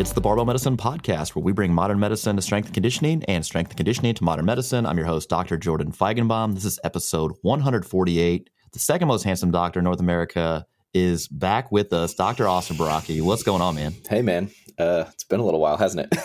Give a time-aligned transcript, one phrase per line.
[0.00, 3.44] It's the Barbell Medicine Podcast, where we bring modern medicine to strength and conditioning and
[3.44, 4.86] strength and conditioning to modern medicine.
[4.86, 5.58] I'm your host, Dr.
[5.58, 6.54] Jordan Feigenbaum.
[6.54, 8.48] This is episode 148.
[8.72, 12.48] The second most handsome doctor in North America is back with us, Dr.
[12.48, 13.20] Austin Baraki.
[13.20, 13.92] What's going on, man?
[14.08, 14.50] Hey, man.
[14.78, 16.18] Uh, it's been a little while, hasn't it?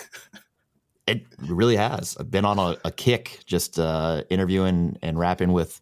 [1.08, 2.16] it really has.
[2.18, 5.82] I've been on a, a kick just uh, interviewing and rapping with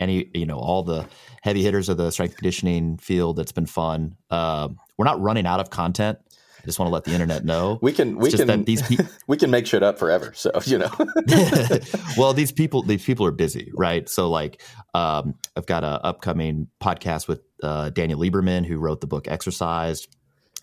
[0.00, 1.04] any, you know, all the
[1.42, 3.36] heavy hitters of the strength conditioning field.
[3.36, 4.16] That's been fun.
[4.30, 6.18] Uh, we're not running out of content.
[6.62, 7.78] I just want to let the internet know.
[7.90, 10.32] We can we can these pe- we can make shit up forever.
[10.34, 10.90] So you know.
[12.16, 14.08] well, these people these people are busy, right?
[14.08, 14.62] So like,
[14.94, 20.06] um, I've got an upcoming podcast with uh, Daniel Lieberman, who wrote the book Exercise,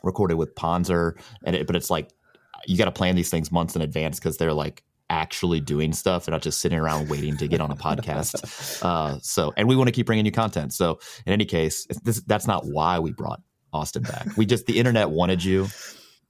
[0.03, 2.09] recorded with Pontzer, and it, but it's like
[2.65, 6.25] you got to plan these things months in advance because they're like actually doing stuff.
[6.25, 8.83] They're not just sitting around waiting to get on a podcast.
[8.83, 10.73] Uh, so, and we want to keep bringing you content.
[10.73, 13.41] So, in any case, this, that's not why we brought
[13.73, 14.35] Austin back.
[14.37, 15.67] We just the internet wanted you.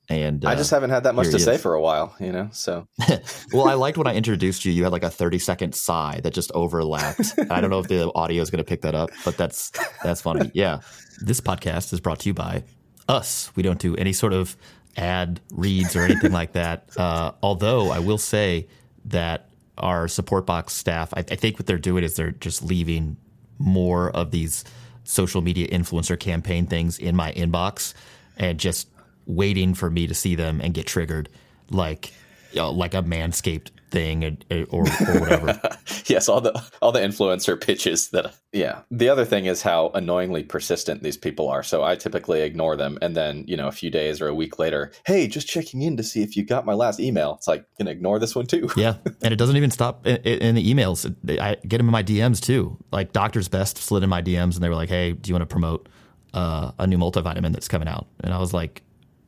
[0.09, 2.47] And uh, I just haven't had that much to say for a while, you know.
[2.53, 2.87] So,
[3.53, 4.71] well, I liked when I introduced you.
[4.71, 7.33] You had like a thirty second sigh that just overlapped.
[7.51, 9.71] I don't know if the audio is going to pick that up, but that's
[10.03, 10.49] that's funny.
[10.53, 10.79] Yeah,
[11.19, 12.63] this podcast is brought to you by
[13.09, 13.51] us.
[13.55, 14.55] We don't do any sort of
[14.95, 16.89] ad reads or anything like that.
[16.97, 18.67] Uh, although I will say
[19.05, 23.17] that our support box staff, I, I think what they're doing is they're just leaving
[23.59, 24.63] more of these
[25.03, 27.93] social media influencer campaign things in my inbox
[28.37, 28.87] and just
[29.27, 31.29] waiting for me to see them and get triggered
[31.69, 32.13] like
[32.51, 35.59] you know, like a manscaped thing or, or, or whatever.
[36.07, 38.81] yes, all the all the influencer pitches that yeah.
[38.91, 41.63] The other thing is how annoyingly persistent these people are.
[41.63, 44.59] So I typically ignore them and then, you know, a few days or a week
[44.59, 47.65] later, "Hey, just checking in to see if you got my last email." It's like,
[47.77, 48.95] "Going to ignore this one too." yeah.
[49.21, 51.05] And it doesn't even stop in, in, the emails.
[51.39, 52.77] I get them in my DMs too.
[52.91, 55.47] Like Doctor's Best slid in my DMs and they were like, "Hey, do you want
[55.47, 55.89] to promote
[56.33, 58.81] uh, a new multivitamin that's coming out?" And I was like,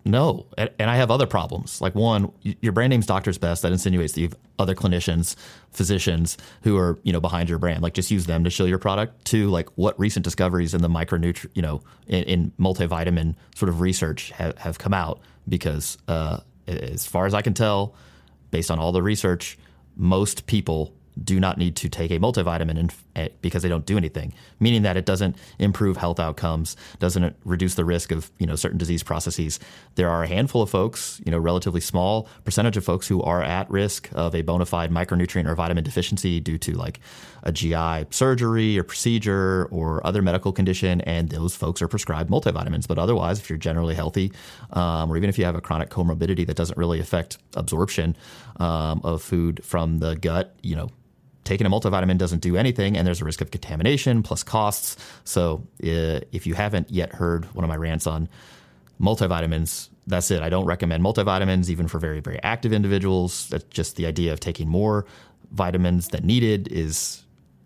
[0.10, 1.82] no, and I have other problems.
[1.82, 3.62] Like one, your brand name's Doctor's Best.
[3.62, 5.36] That insinuates that you have other clinicians,
[5.72, 7.82] physicians who are you know behind your brand.
[7.82, 9.26] Like just use them to show your product.
[9.26, 13.82] Two, like what recent discoveries in the micronutrient, you know, in, in, multivitamin sort of
[13.82, 15.20] research have, have come out?
[15.48, 17.96] Because uh, as far as I can tell,
[18.52, 19.58] based on all the research,
[19.96, 22.90] most people do not need to take a multivitamin in,
[23.42, 27.86] because they don't do anything, meaning that it doesn't improve health outcomes, doesn't reduce the
[27.86, 29.60] risk of you know certain disease processes.
[29.96, 33.44] There are a handful of folks, you know, relatively small percentage of folks who are
[33.44, 37.00] at risk of a bona fide micronutrient or vitamin deficiency due to like
[37.44, 42.88] a GI surgery or procedure or other medical condition, and those folks are prescribed multivitamins.
[42.88, 44.32] But otherwise, if you're generally healthy,
[44.74, 48.16] um, or even if you have a chronic comorbidity that doesn't really affect absorption
[48.60, 50.90] um, of food from the gut, you know,
[51.50, 54.96] taking a multivitamin doesn't do anything, and there's a risk of contamination plus costs.
[55.24, 58.30] So uh, if you haven't yet heard one of my rants on
[59.02, 60.44] multivitamins, that's it.
[60.44, 63.48] I don't recommend multivitamins even for very very active individuals.
[63.50, 65.06] That's just the idea of taking more
[65.52, 67.24] vitamins than needed is,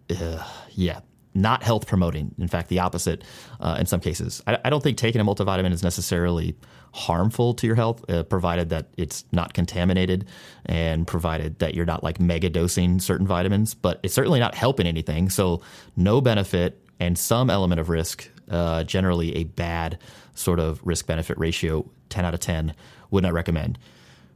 [0.10, 1.02] uh, yeah,
[1.34, 2.34] not health promoting.
[2.40, 3.24] In fact, the opposite
[3.60, 4.42] uh, in some cases.
[4.48, 6.56] I, I, don't think taking a multivitamin is necessarily
[6.94, 10.26] harmful to your health, uh, provided that it's not contaminated
[10.66, 13.74] and provided that you're not like mega dosing certain vitamins.
[13.74, 15.30] But it's certainly not helping anything.
[15.30, 15.62] So,
[15.96, 19.98] no benefit and some element of risk, uh, generally a bad
[20.36, 22.74] sort of risk benefit ratio, 10 out of 10,
[23.12, 23.78] would not recommend.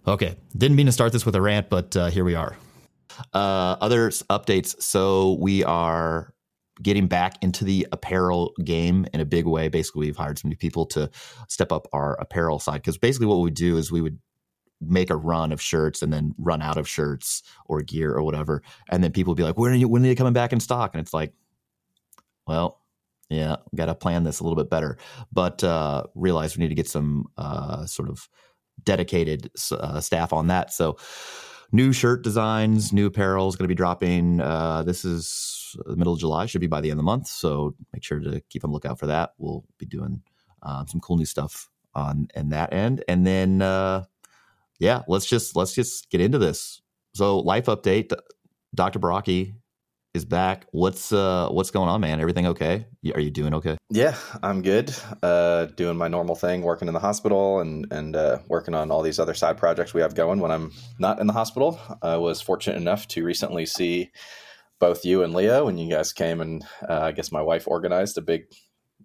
[0.07, 2.57] Okay, didn't mean to start this with a rant, but uh, here we are.
[3.33, 4.81] Uh, other updates.
[4.81, 6.33] So we are
[6.81, 9.67] getting back into the apparel game in a big way.
[9.67, 11.09] Basically, we've hired so many people to
[11.47, 14.19] step up our apparel side because basically what we do is we would
[14.79, 18.61] make a run of shirts and then run out of shirts or gear or whatever,
[18.89, 19.87] and then people would be like, "When are you?
[19.87, 21.33] When are they coming back in stock?" And it's like,
[22.47, 22.81] well.
[23.29, 24.97] Yeah, got to plan this a little bit better,
[25.33, 28.29] but uh, realize we need to get some uh, sort of
[28.81, 30.71] dedicated uh, staff on that.
[30.71, 30.97] So,
[31.71, 34.41] new shirt designs, new apparel is going to be dropping.
[34.41, 37.27] Uh, this is the middle of July, should be by the end of the month.
[37.27, 39.31] So make sure to keep on lookout for that.
[39.37, 40.21] We'll be doing
[40.63, 43.03] um, some cool new stuff on and that end.
[43.07, 44.05] And then, uh,
[44.79, 46.81] yeah, let's just let's just get into this.
[47.13, 48.13] So life update,
[48.75, 48.99] Dr.
[48.99, 49.55] Baraki
[50.17, 50.65] is back.
[50.71, 52.19] What's uh what's going on, man?
[52.19, 52.87] Everything okay?
[53.13, 53.77] Are you doing okay?
[53.89, 54.93] Yeah, I'm good.
[55.23, 59.01] Uh doing my normal thing, working in the hospital and and uh, working on all
[59.01, 61.79] these other side projects we have going when I'm not in the hospital.
[62.01, 64.11] I was fortunate enough to recently see
[64.79, 68.17] both you and Leo, and you guys came and uh, I guess my wife organized
[68.17, 68.45] a big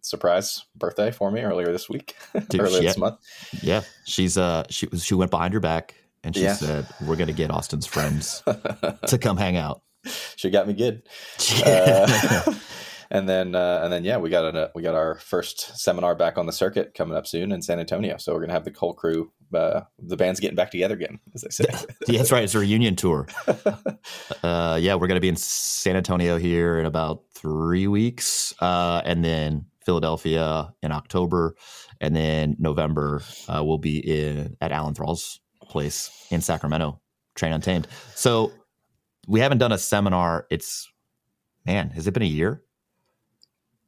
[0.01, 2.17] surprise birthday for me earlier this week,
[2.49, 3.21] Dude, earlier she, this month.
[3.63, 5.95] Yeah, she's uh she was she went behind your back
[6.25, 6.55] and she yeah.
[6.55, 8.43] said we're gonna get Austin's friends
[9.07, 9.83] to come hang out.
[10.37, 11.03] She got me good.
[11.65, 12.55] uh,
[13.13, 16.37] and then uh, and then yeah, we got a we got our first seminar back
[16.37, 18.17] on the circuit coming up soon in San Antonio.
[18.17, 21.43] So we're gonna have the whole crew uh, the band's getting back together again, as
[21.43, 21.67] they say.
[22.09, 22.43] yeah, that's right.
[22.43, 23.27] It's a reunion tour.
[24.43, 29.03] uh, yeah, we're going to be in San Antonio here in about three weeks, uh,
[29.05, 31.55] and then Philadelphia in October,
[32.01, 37.01] and then November uh, we'll be in at Alan Thrall's place in Sacramento,
[37.35, 37.89] Train Untamed.
[38.15, 38.53] So
[39.27, 40.47] we haven't done a seminar.
[40.51, 40.91] It's
[41.65, 42.63] man, has it been a year?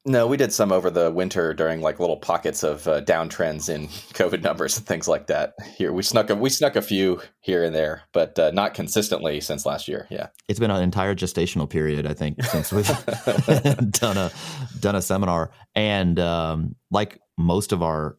[0.06, 3.88] No, we did some over the winter during like little pockets of uh, downtrends in
[4.12, 5.54] COVID numbers and things like that.
[5.78, 9.40] Here we snuck a, we snuck a few here and there, but uh, not consistently
[9.40, 10.06] since last year.
[10.10, 12.86] Yeah, it's been an entire gestational period, I think, since we've
[13.92, 14.30] done a
[14.78, 15.52] done a seminar.
[15.74, 18.18] And um, like most of our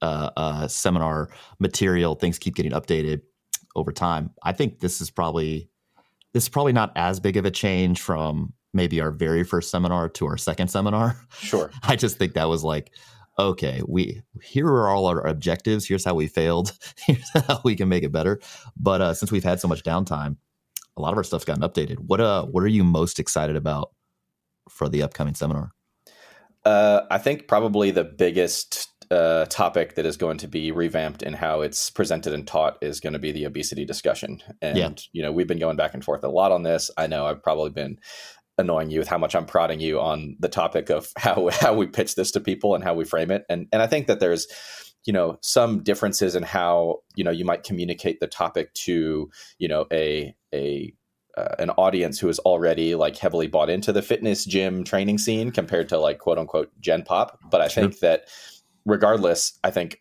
[0.00, 3.22] uh, uh, seminar material, things keep getting updated
[3.74, 4.30] over time.
[4.44, 5.70] I think this is probably
[6.32, 10.08] this is probably not as big of a change from maybe our very first seminar
[10.08, 11.16] to our second seminar.
[11.38, 11.70] Sure.
[11.82, 12.92] I just think that was like,
[13.38, 15.86] okay, we here are all our objectives.
[15.86, 16.72] Here's how we failed.
[17.06, 18.40] Here's how we can make it better.
[18.76, 20.36] But uh, since we've had so much downtime,
[20.96, 21.96] a lot of our stuff's gotten updated.
[21.98, 23.92] What uh, what are you most excited about
[24.68, 25.72] for the upcoming seminar?
[26.64, 31.34] Uh, I think probably the biggest uh, topic that is going to be revamped in
[31.34, 34.42] how it's presented and taught is going to be the obesity discussion.
[34.62, 34.90] And yeah.
[35.12, 36.90] you know, we've been going back and forth a lot on this.
[36.96, 37.98] I know I've probably been
[38.56, 41.86] annoying you with how much I'm prodding you on the topic of how how we
[41.86, 43.44] pitch this to people and how we frame it.
[43.50, 44.46] And and I think that there's
[45.04, 49.68] you know some differences in how you know you might communicate the topic to you
[49.68, 50.94] know a a
[51.36, 55.50] uh, an audience who is already like heavily bought into the fitness gym training scene
[55.50, 57.84] compared to like quote unquote gen pop but i sure.
[57.84, 58.28] think that
[58.84, 59.98] regardless i think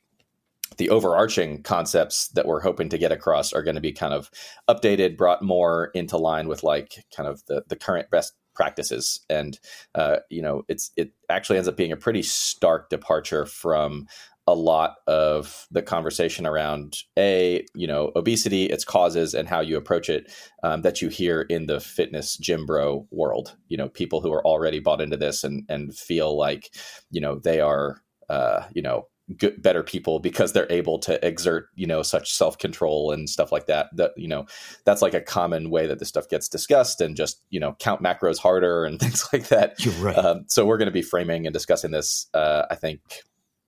[0.77, 4.31] the overarching concepts that we're hoping to get across are going to be kind of
[4.69, 9.19] updated brought more into line with like kind of the the current best practices.
[9.29, 9.59] And
[9.95, 14.07] uh, you know it's it actually ends up being a pretty stark departure from
[14.47, 19.77] a lot of the conversation around a you know obesity its causes and how you
[19.77, 20.31] approach it
[20.63, 23.55] um, that you hear in the fitness gym bro world.
[23.67, 26.73] You know people who are already bought into this and and feel like
[27.09, 28.01] you know they are
[28.31, 29.07] uh, you know
[29.37, 33.51] good, better people because they're able to exert you know such self control and stuff
[33.51, 33.87] like that.
[33.95, 34.45] That you know
[34.85, 38.01] that's like a common way that this stuff gets discussed and just you know count
[38.01, 39.83] macros harder and things like that.
[39.83, 40.17] You're right.
[40.17, 42.27] Um, so we're going to be framing and discussing this.
[42.33, 43.01] Uh, I think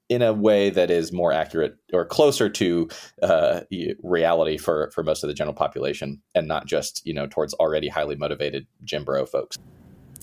[0.10, 2.88] in a way that is more accurate or closer to
[3.22, 3.62] uh,
[4.04, 7.88] reality for for most of the general population, and not just you know towards already
[7.88, 9.58] highly motivated gym bro folks.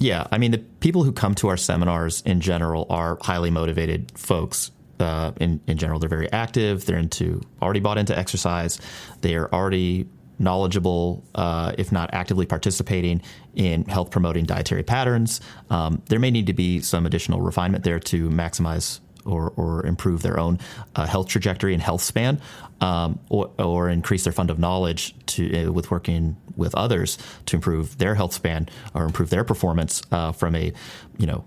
[0.01, 4.11] Yeah, I mean the people who come to our seminars in general are highly motivated
[4.19, 6.01] folks uh, in in general.
[6.01, 6.87] They're very active.
[6.87, 8.81] They're into already bought into exercise.
[9.21, 10.09] They are already
[10.39, 13.21] knowledgeable, uh, if not actively participating
[13.55, 15.43] in health promoting dietary patterns.
[15.69, 20.23] Um, there may need to be some additional refinement there to maximize or, or improve
[20.23, 20.59] their own
[20.97, 22.41] uh, health trajectory and health span,
[22.81, 27.57] um, or, or, increase their fund of knowledge to uh, with working with others to
[27.57, 30.73] improve their health span or improve their performance uh, from a
[31.19, 31.45] you know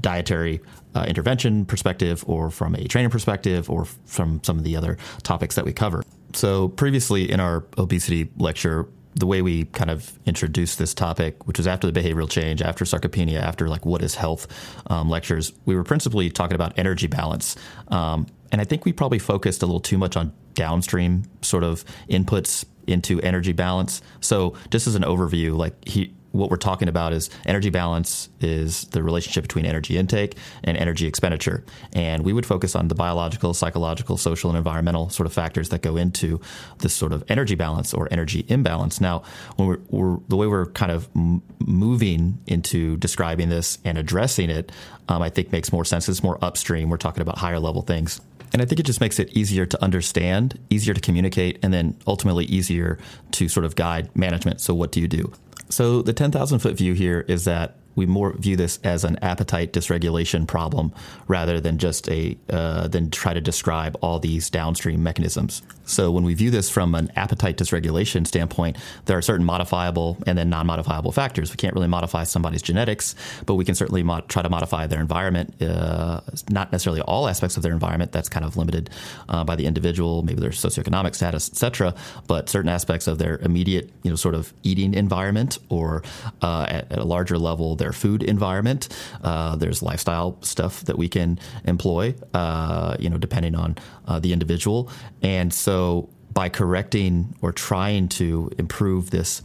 [0.00, 0.60] dietary
[0.94, 5.54] uh, intervention perspective or from a training perspective or from some of the other topics
[5.54, 6.02] that we cover.
[6.34, 11.58] So, previously in our obesity lecture, the way we kind of introduced this topic, which
[11.58, 14.46] was after the behavioral change, after sarcopenia, after like what is health
[14.88, 17.56] um, lectures, we were principally talking about energy balance.
[17.88, 21.84] Um, and I think we probably focused a little too much on downstream sort of
[22.08, 24.02] inputs into energy balance.
[24.20, 28.84] So, just as an overview, like he, what we're talking about is energy balance is
[28.86, 31.64] the relationship between energy intake and energy expenditure.
[31.92, 35.82] And we would focus on the biological, psychological, social, and environmental sort of factors that
[35.82, 36.40] go into
[36.78, 39.00] this sort of energy balance or energy imbalance.
[39.00, 39.22] Now,
[39.56, 44.50] when we're, we're the way we're kind of m- moving into describing this and addressing
[44.50, 44.72] it,
[45.08, 46.08] um, I think makes more sense.
[46.08, 46.88] It's more upstream.
[46.88, 48.20] We're talking about higher level things.
[48.52, 51.96] And I think it just makes it easier to understand, easier to communicate, and then
[52.06, 52.98] ultimately easier
[53.32, 54.60] to sort of guide management.
[54.60, 55.32] So, what do you do?
[55.72, 59.72] So the 10,000 foot view here is that we more view this as an appetite
[59.72, 60.92] dysregulation problem
[61.28, 65.62] rather than just a uh, than try to describe all these downstream mechanisms.
[65.92, 70.38] So when we view this from an appetite dysregulation standpoint, there are certain modifiable and
[70.38, 71.50] then non-modifiable factors.
[71.50, 75.00] We can't really modify somebody's genetics, but we can certainly mo- try to modify their
[75.00, 75.60] environment.
[75.60, 78.10] Uh, not necessarily all aspects of their environment.
[78.12, 78.88] That's kind of limited
[79.28, 81.94] uh, by the individual, maybe their socioeconomic status, etc.
[82.26, 86.02] But certain aspects of their immediate, you know, sort of eating environment, or
[86.40, 88.88] uh, at, at, a larger level, their food environment.
[89.22, 93.76] Uh, there's lifestyle stuff that we can employ, uh, you know, depending on
[94.20, 94.90] the individual,
[95.22, 99.42] and so so by correcting or trying to improve this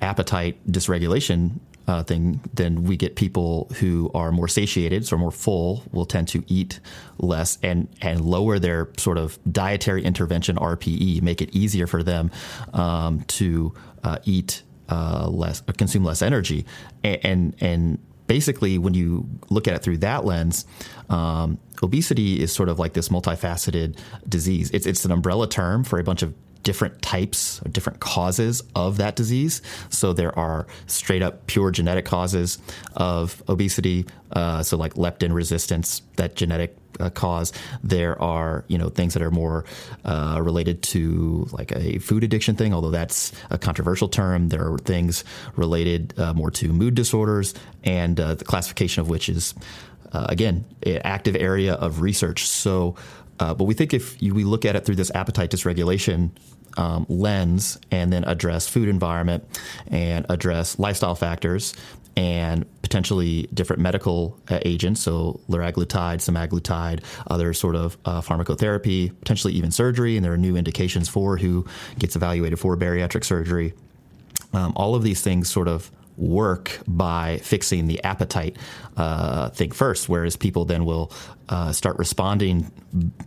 [0.00, 5.84] appetite dysregulation uh, thing, then we get people who are more satiated, so more full,
[5.92, 6.80] will tend to eat
[7.18, 12.30] less and and lower their sort of dietary intervention RPE, make it easier for them
[12.72, 13.72] um, to
[14.02, 16.64] uh, eat uh, less, consume less energy,
[17.04, 20.66] and, and, and basically when you look at it through that lens.
[21.08, 24.70] Um, obesity is sort of like this multifaceted disease.
[24.72, 26.34] It's it's an umbrella term for a bunch of
[26.66, 29.62] different types or different causes of that disease.
[29.88, 32.58] So there are straight up pure genetic causes
[32.96, 34.04] of obesity.
[34.32, 37.52] Uh, so like leptin resistance, that genetic uh, cause.
[37.84, 39.64] There are you know things that are more
[40.04, 44.48] uh, related to like a food addiction thing, although that's a controversial term.
[44.48, 45.22] There are things
[45.54, 47.54] related uh, more to mood disorders,
[47.84, 49.54] and uh, the classification of which is
[50.12, 52.44] uh, again an active area of research.
[52.44, 52.96] So.
[53.38, 56.30] but we think if you, we look at it through this appetite dysregulation
[56.76, 59.44] um, lens and then address food environment
[59.88, 61.74] and address lifestyle factors
[62.16, 69.52] and potentially different medical uh, agents, so liraglutide, semaglutide, other sort of uh, pharmacotherapy, potentially
[69.52, 71.66] even surgery, and there are new indications for who
[71.98, 73.74] gets evaluated for bariatric surgery.
[74.54, 78.56] Um, all of these things sort of work by fixing the appetite
[78.96, 81.12] uh, thing first, whereas people then will
[81.48, 82.70] uh, start responding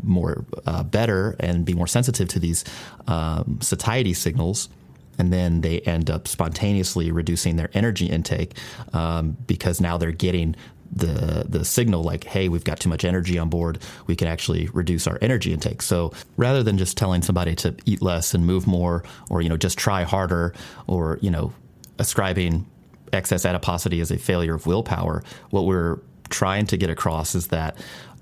[0.03, 2.65] more uh, better and be more sensitive to these
[3.07, 4.69] um, satiety signals.
[5.17, 8.57] And then they end up spontaneously reducing their energy intake
[8.93, 10.55] um, because now they're getting
[10.91, 13.77] the the signal like hey we've got too much energy on board
[14.07, 18.01] we can actually reduce our energy intake so rather than just telling somebody to eat
[18.01, 20.51] less and move more or you know just try harder
[20.87, 21.53] or you know
[21.99, 22.65] ascribing
[23.13, 25.23] excess adiposity is a failure of willpower.
[25.49, 25.99] What we're
[26.29, 27.77] trying to get across is that,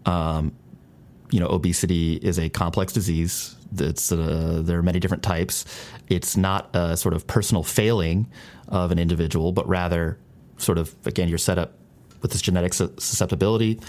[0.05, 0.53] um,
[1.31, 3.55] you know, obesity is a complex disease.
[3.77, 5.65] It's uh, there are many different types.
[6.07, 8.31] It's not a sort of personal failing
[8.69, 10.17] of an individual, but rather
[10.57, 11.73] sort of again you're set up
[12.21, 13.79] with this genetic susceptibility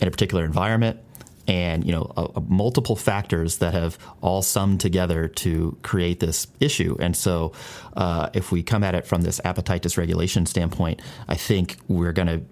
[0.00, 0.98] in a particular environment
[1.46, 6.46] and you know a, a multiple factors that have all summed together to create this
[6.60, 6.96] issue.
[7.00, 7.52] And so,
[7.96, 12.28] uh, if we come at it from this appetite dysregulation standpoint, I think we're going
[12.28, 12.42] to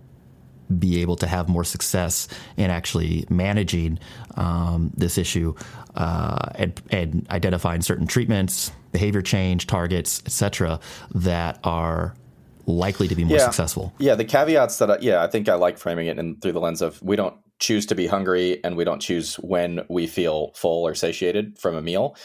[0.79, 3.99] be able to have more success in actually managing
[4.37, 5.55] um, this issue
[5.95, 10.81] uh, and, and, identifying certain treatments, behavior change targets, etc.,
[11.15, 12.15] that are
[12.67, 13.45] likely to be more yeah.
[13.45, 13.93] successful.
[13.99, 16.61] Yeah, the caveats that I, yeah, I think I like framing it in through the
[16.61, 20.51] lens of we don't choose to be hungry and we don't choose when we feel
[20.57, 22.17] full or satiated from a meal.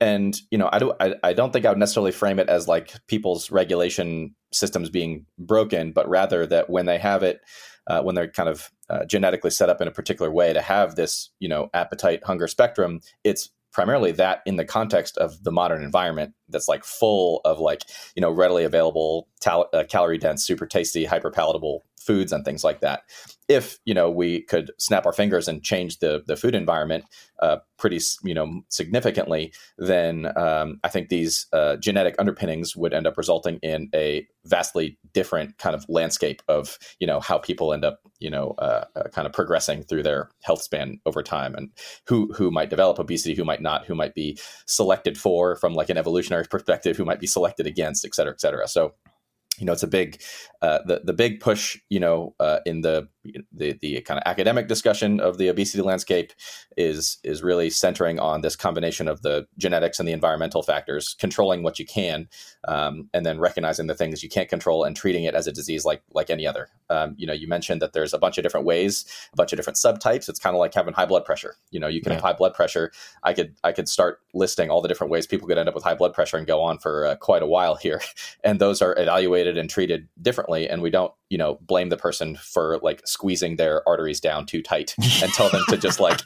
[0.00, 2.68] And you know i don't I, I, don't think i would necessarily frame it as
[2.68, 7.40] like people's regulation systems being broken but rather that when they have it
[7.86, 10.96] uh, when they're kind of uh, genetically set up in a particular way to have
[10.96, 15.82] this you know appetite hunger spectrum it's primarily that in the context of the modern
[15.82, 17.82] environment that's like full of like
[18.14, 22.64] you know readily available tal- uh, calorie dense super tasty hyper palatable foods and things
[22.64, 23.02] like that
[23.48, 27.04] if you know we could snap our fingers and change the the food environment
[27.40, 33.06] uh, pretty you know significantly, then um, I think these uh, genetic underpinnings would end
[33.06, 37.84] up resulting in a vastly different kind of landscape of you know how people end
[37.84, 41.70] up you know uh, uh kind of progressing through their health span over time, and
[42.06, 45.90] who who might develop obesity, who might not, who might be selected for from like
[45.90, 48.66] an evolutionary perspective, who might be selected against, et cetera, et cetera.
[48.66, 48.94] So
[49.58, 50.20] you know it's a big
[50.62, 53.08] uh, the the big push you know uh, in the
[53.52, 56.32] the the kind of academic discussion of the obesity landscape
[56.76, 61.62] is is really centering on this combination of the genetics and the environmental factors, controlling
[61.62, 62.28] what you can,
[62.68, 65.84] um, and then recognizing the things you can't control and treating it as a disease
[65.84, 66.68] like like any other.
[66.88, 69.56] Um, you know, you mentioned that there's a bunch of different ways, a bunch of
[69.56, 70.28] different subtypes.
[70.28, 71.56] It's kind of like having high blood pressure.
[71.70, 72.16] You know, you can yeah.
[72.16, 72.92] have high blood pressure.
[73.22, 75.84] I could I could start listing all the different ways people could end up with
[75.84, 78.00] high blood pressure and go on for uh, quite a while here,
[78.44, 82.36] and those are evaluated and treated differently, and we don't you know blame the person
[82.36, 86.20] for like squeezing their arteries down too tight and tell them to just like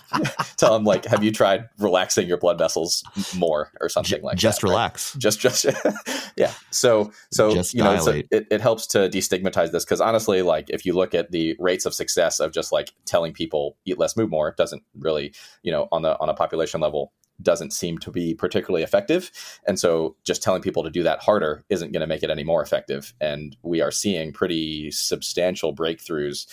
[0.56, 3.02] tell them like have you tried relaxing your blood vessels
[3.36, 3.70] more?
[3.80, 5.14] or something like just that, relax.
[5.14, 5.20] Right?
[5.20, 5.66] just just
[6.36, 6.52] yeah.
[6.70, 10.70] So so just you know so it, it helps to destigmatize this because honestly like
[10.70, 14.16] if you look at the rates of success of just like telling people eat less
[14.16, 17.12] move more it doesn't really you know on the on a population level
[17.42, 19.30] doesn't seem to be particularly effective.
[19.66, 22.44] And so just telling people to do that harder isn't going to make it any
[22.44, 23.12] more effective.
[23.20, 26.46] And we are seeing pretty substantial breakthroughs.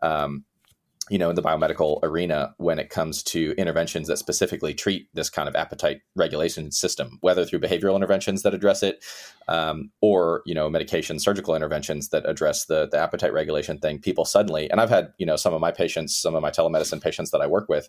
[0.00, 0.44] Um,
[1.10, 5.30] you know, in the biomedical arena when it comes to interventions that specifically treat this
[5.30, 9.04] kind of appetite regulation system, whether through behavioral interventions that address it,
[9.48, 13.98] um, or you know, medication surgical interventions that address the the appetite regulation thing.
[13.98, 17.02] People suddenly, and I've had you know some of my patients, some of my telemedicine
[17.02, 17.88] patients that I work with,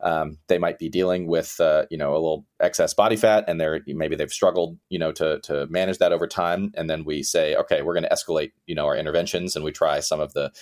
[0.00, 3.60] um, they might be dealing with uh, you know a little excess body fat, and
[3.60, 7.22] they're maybe they've struggled you know to to manage that over time, and then we
[7.22, 10.32] say, okay, we're going to escalate you know our interventions, and we try some of
[10.34, 10.52] the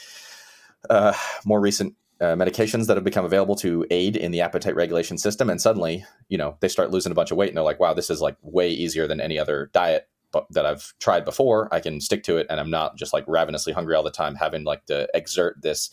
[0.90, 1.12] uh,
[1.44, 5.50] more recent uh, medications that have become available to aid in the appetite regulation system,
[5.50, 7.94] and suddenly, you know, they start losing a bunch of weight, and they're like, "Wow,
[7.94, 10.08] this is like way easier than any other diet
[10.50, 11.72] that I've tried before.
[11.72, 14.34] I can stick to it, and I'm not just like ravenously hungry all the time,
[14.34, 15.90] having like to exert this."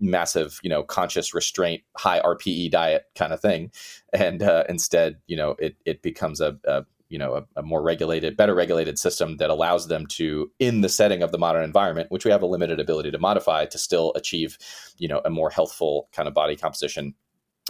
[0.00, 3.70] massive you know conscious restraint high rpe diet kind of thing
[4.12, 6.84] and uh, instead you know it, it becomes a, a
[7.14, 10.88] you know a, a, more regulated better regulated system that allows them to in the
[10.88, 14.12] setting of the modern environment which we have a limited ability to modify to still
[14.16, 14.58] achieve
[14.98, 17.14] you know a more healthful kind of body composition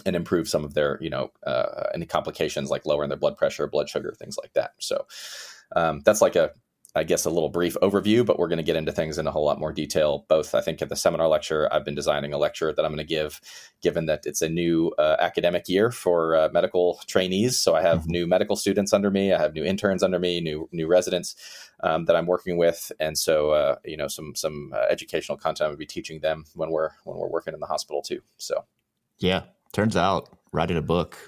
[0.07, 3.67] and improve some of their you know uh, any complications like lowering their blood pressure
[3.67, 4.73] blood sugar things like that.
[4.79, 5.07] So
[5.77, 6.53] um, that's like a
[6.97, 9.31] I guess, a little brief overview, but we're going to get into things in a
[9.33, 10.27] whole lot more detail.
[10.29, 12.99] Both, I think, at the seminar lecture, I've been designing a lecture that I'm going
[12.99, 13.41] to give,
[13.83, 17.59] given that it's a new uh, academic year for uh, medical trainees.
[17.59, 18.11] So I have mm-hmm.
[18.13, 21.35] new medical students under me, I have new interns under me, new new residents
[21.83, 25.67] um, that I'm working with, and so uh, you know, some some uh, educational content
[25.67, 28.21] I'm going to be teaching them when we're when we're working in the hospital too.
[28.39, 28.65] So,
[29.19, 31.19] yeah, turns out writing a book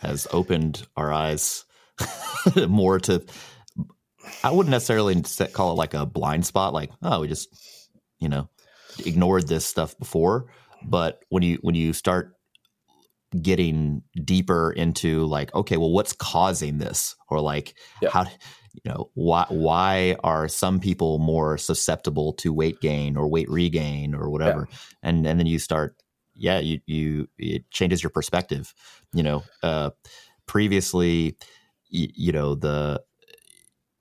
[0.00, 1.64] has opened our eyes
[2.68, 3.24] more to
[4.42, 5.20] I wouldn't necessarily
[5.52, 7.48] call it like a blind spot, like oh, we just
[8.18, 8.48] you know
[9.04, 10.46] ignored this stuff before.
[10.84, 12.34] But when you when you start
[13.40, 18.10] getting deeper into like okay, well, what's causing this, or like yeah.
[18.10, 18.24] how
[18.72, 24.14] you know why why are some people more susceptible to weight gain or weight regain
[24.14, 24.76] or whatever, yeah.
[25.02, 25.96] and and then you start
[26.34, 28.74] yeah you you it changes your perspective.
[29.12, 29.90] You know, uh,
[30.46, 31.36] previously,
[31.88, 33.02] you, you know the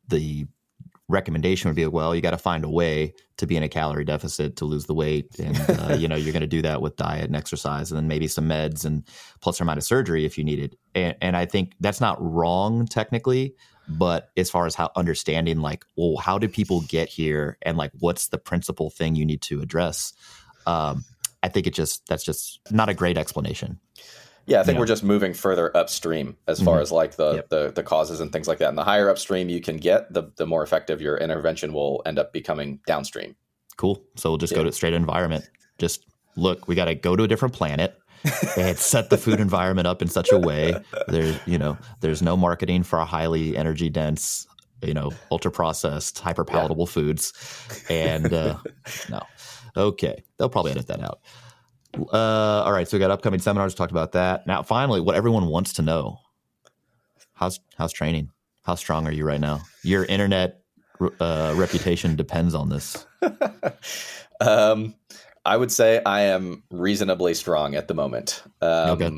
[0.07, 0.45] the
[1.09, 4.05] recommendation would be well you got to find a way to be in a calorie
[4.05, 5.27] deficit to lose the weight.
[5.37, 8.07] And uh, you know you're going to do that with diet and exercise and then
[8.07, 9.03] maybe some meds and
[9.41, 10.75] plus or minus surgery if you need it.
[10.95, 13.55] And, and i think that's not wrong technically
[13.87, 17.91] but as far as how understanding like well how do people get here and like
[17.99, 20.13] what's the principal thing you need to address?
[20.65, 21.03] Um,
[21.41, 23.79] i think it just that's just not a great explanation
[24.45, 26.81] yeah, I think we're just moving further upstream as far mm-hmm.
[26.81, 27.49] as like the, yep.
[27.49, 28.69] the the causes and things like that.
[28.69, 32.19] And the higher upstream you can get, the the more effective your intervention will end
[32.19, 33.35] up becoming downstream.
[33.77, 34.03] Cool.
[34.15, 34.59] So we'll just yeah.
[34.59, 35.49] go to straight environment.
[35.77, 37.97] Just look, we got to go to a different planet
[38.57, 40.73] and set the food environment up in such a way
[41.07, 44.47] there's you know there's no marketing for a highly energy dense
[44.81, 46.93] you know ultra processed hyper palatable yeah.
[46.93, 47.33] foods
[47.89, 48.57] and uh,
[49.09, 49.21] no
[49.75, 51.19] okay they'll probably edit that out
[51.95, 53.75] uh, all right, so we got upcoming seminars.
[53.75, 54.47] Talked about that.
[54.47, 56.19] Now, finally, what everyone wants to know:
[57.33, 58.29] how's how's training?
[58.63, 59.61] How strong are you right now?
[59.83, 60.61] Your internet
[61.19, 63.05] uh, reputation depends on this.
[64.41, 64.95] um,
[65.45, 68.43] I would say I am reasonably strong at the moment.
[68.61, 69.11] Um, okay.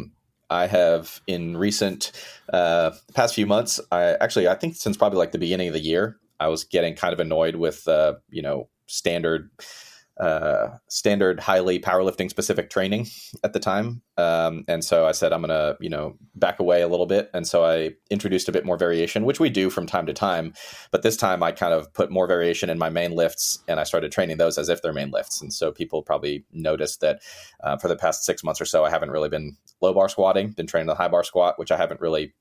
[0.49, 2.11] I have in recent
[2.51, 3.79] uh, past few months.
[3.91, 6.95] I actually I think since probably like the beginning of the year, I was getting
[6.95, 9.49] kind of annoyed with uh, you know standard
[10.17, 13.07] uh, standard highly powerlifting specific training
[13.43, 14.01] at the time.
[14.17, 17.29] Um, and so I said, I'm going to, you know, back away a little bit.
[17.33, 20.53] And so I introduced a bit more variation, which we do from time to time.
[20.91, 23.83] But this time I kind of put more variation in my main lifts and I
[23.83, 25.41] started training those as if they're main lifts.
[25.41, 27.21] And so people probably noticed that
[27.61, 30.51] uh, for the past six months or so, I haven't really been low bar squatting,
[30.51, 32.33] been training the high bar squat, which I haven't really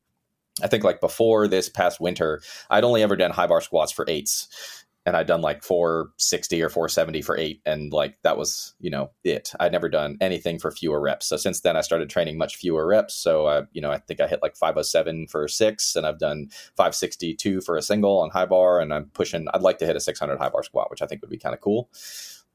[0.63, 4.05] I think like before this past winter, I'd only ever done high bar squats for
[4.07, 7.61] eights and I'd done like 460 or 470 for eight.
[7.67, 9.53] And like that was, you know, it.
[9.61, 11.27] I'd never done anything for fewer reps.
[11.27, 13.15] So since then, I started training much fewer reps.
[13.15, 16.49] So, I, you know, I think I hit like 507 for six, and I've done
[16.77, 18.81] 562 for a single on high bar.
[18.81, 21.21] And I'm pushing, I'd like to hit a 600 high bar squat, which I think
[21.21, 21.91] would be kind of cool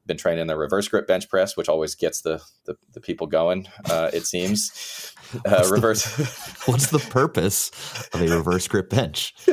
[0.10, 3.68] been training the reverse grip bench press, which always gets the the, the people going.
[3.86, 5.14] Uh, it seems.
[5.34, 6.04] Uh, what's reverse.
[6.04, 7.72] The, what's the purpose
[8.14, 9.34] of a reverse grip bench?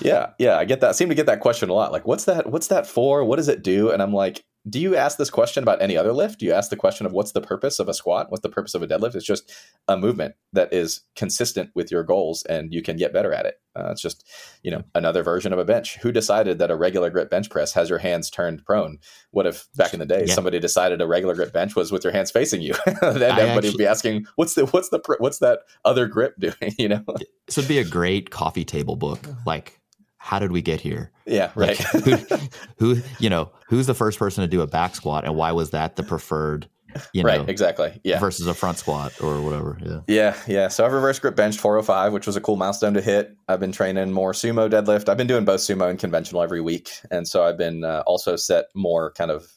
[0.00, 0.90] yeah, yeah, I get that.
[0.90, 1.92] I seem to get that question a lot.
[1.92, 2.50] Like, what's that?
[2.50, 3.24] What's that for?
[3.24, 3.90] What does it do?
[3.90, 6.38] And I'm like, do you ask this question about any other lift?
[6.38, 8.30] Do you ask the question of what's the purpose of a squat?
[8.30, 9.16] What's the purpose of a deadlift?
[9.16, 9.52] It's just
[9.88, 13.56] a movement that is consistent with your goals and you can get better at it.
[13.74, 14.28] Uh, it's just,
[14.62, 15.96] you know, another version of a bench.
[16.02, 18.98] Who decided that a regular grip bench press has your hands turned prone?
[19.30, 20.34] What if back in the day yeah.
[20.34, 22.74] somebody decided a regular grip bench was with your hands facing you?
[22.86, 26.34] then I everybody actually, would be asking, what's the what's the what's that other grip
[26.38, 26.74] doing?
[26.78, 27.04] You know,
[27.46, 29.20] this would be a great coffee table book.
[29.46, 29.78] Like
[30.18, 31.10] how did we get here?
[31.26, 31.76] Yeah, right.
[31.94, 32.38] Like, who,
[32.78, 35.70] who, you know, who's the first person to do a back squat, and why was
[35.70, 36.68] that the preferred
[37.12, 38.00] you right, know, exactly.
[38.04, 38.18] Yeah.
[38.18, 39.78] versus a front squat or whatever.
[39.84, 40.00] Yeah.
[40.06, 40.68] Yeah, yeah.
[40.68, 43.36] So I've reverse grip benched 405, which was a cool milestone to hit.
[43.48, 45.08] I've been training more sumo deadlift.
[45.08, 48.36] I've been doing both sumo and conventional every week, and so I've been uh, also
[48.36, 49.50] set more kind of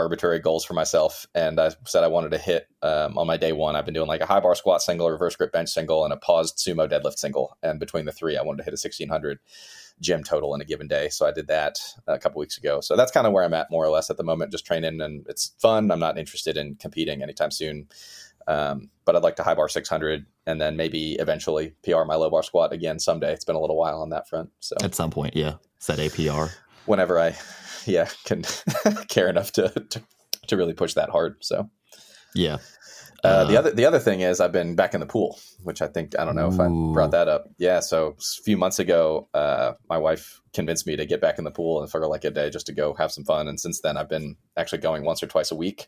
[0.00, 1.26] arbitrary goals for myself.
[1.34, 3.76] And I said I wanted to hit um, on my day one.
[3.76, 6.12] I've been doing like a high bar squat single, a reverse grip bench single, and
[6.12, 7.56] a paused sumo deadlift single.
[7.62, 9.38] And between the three, I wanted to hit a 1600
[10.00, 11.10] gym total in a given day.
[11.10, 12.80] So I did that a couple weeks ago.
[12.80, 15.00] So that's kind of where I'm at more or less at the moment, just training,
[15.00, 15.90] and it's fun.
[15.90, 17.88] I'm not interested in competing anytime soon.
[18.46, 22.30] Um, but I'd like to high bar 600 and then maybe eventually PR my low
[22.30, 23.32] bar squat again someday.
[23.32, 24.50] It's been a little while on that front.
[24.60, 25.56] So At some point, yeah.
[25.78, 26.52] Set a PR.
[26.86, 27.36] whenever I,
[27.86, 28.44] yeah, can
[29.08, 30.02] care enough to, to,
[30.48, 31.36] to really push that hard.
[31.40, 31.70] So
[32.34, 32.58] Yeah.
[33.24, 35.82] uh, the Uh, other the other thing is I've been back in the pool, which
[35.82, 37.44] I think I don't know if I brought that up.
[37.58, 41.44] Yeah, so a few months ago, uh, my wife convinced me to get back in
[41.44, 43.46] the pool and for like a day just to go have some fun.
[43.46, 45.86] And since then, I've been actually going once or twice a week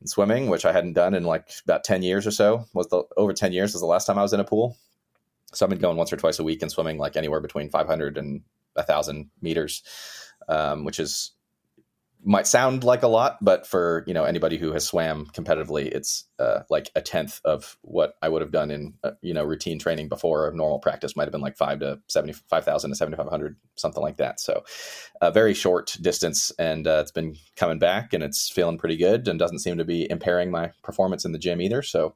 [0.00, 2.64] and swimming, which I hadn't done in like about ten years or so.
[2.74, 4.76] Was the over ten years was the last time I was in a pool.
[5.54, 7.86] So I've been going once or twice a week and swimming like anywhere between five
[7.86, 8.42] hundred and
[8.76, 9.82] a thousand meters,
[10.52, 11.32] um, which is
[12.24, 16.24] might sound like a lot, but for you know anybody who has swam competitively, it's
[16.38, 19.78] uh, like a tenth of what I would have done in uh, you know routine
[19.78, 20.46] training before.
[20.46, 23.28] Or normal practice might have been like five to seventy five thousand to seventy five
[23.28, 24.38] hundred, something like that.
[24.38, 24.62] So
[25.20, 29.26] a very short distance, and uh, it's been coming back, and it's feeling pretty good,
[29.26, 31.82] and doesn't seem to be impairing my performance in the gym either.
[31.82, 32.14] So.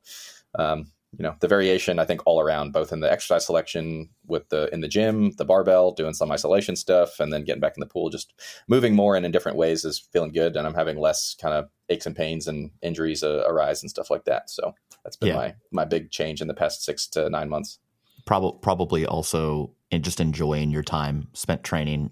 [0.58, 0.86] Um,
[1.18, 4.72] you know the variation i think all around both in the exercise selection with the
[4.72, 7.86] in the gym the barbell doing some isolation stuff and then getting back in the
[7.86, 8.32] pool just
[8.68, 11.68] moving more and in different ways is feeling good and i'm having less kind of
[11.88, 14.74] aches and pains and injuries uh, arise and stuff like that so
[15.04, 15.36] that's been Yeah.
[15.36, 17.78] my my big change in the past six to nine months
[18.24, 22.10] Probably, probably also in just enjoying your time spent training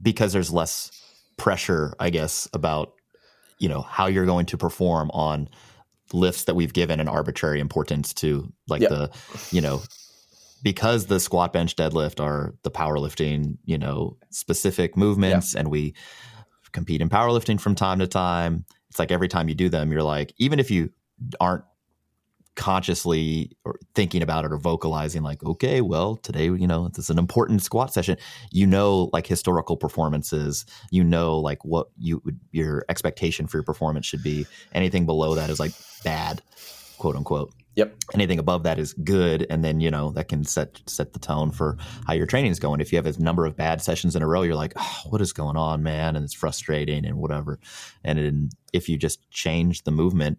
[0.00, 0.90] because there's less
[1.36, 2.94] pressure, I guess, about
[3.58, 5.50] you know how you're going to perform on
[6.12, 8.90] lifts that we've given an arbitrary importance to, like Yep.
[8.90, 9.10] the
[9.50, 9.82] you know
[10.62, 15.94] because the squat, bench, deadlift are the powerlifting you know specific movements, and we
[16.72, 18.64] compete in powerlifting from time to time.
[18.90, 20.90] It's like every time you do them, you're like, even if you
[21.40, 21.64] aren't
[22.58, 27.10] consciously or thinking about it or vocalizing like okay well today you know this is
[27.10, 28.18] an important squat session.
[28.50, 30.66] You know like historical performances.
[30.90, 34.44] You know like what you would your expectation for your performance should be.
[34.72, 35.72] Anything below that is like
[36.04, 36.42] bad
[36.98, 37.54] quote unquote.
[37.76, 37.94] Yep.
[38.12, 41.52] anything above that is good and then you know that can set set the tone
[41.52, 41.76] for
[42.08, 42.80] how your training is going.
[42.80, 45.20] If you have a number of bad sessions in a row you're like oh, what
[45.20, 46.16] is going on man?
[46.16, 47.60] And it's frustrating and whatever.
[48.02, 50.38] And then if you just change the movement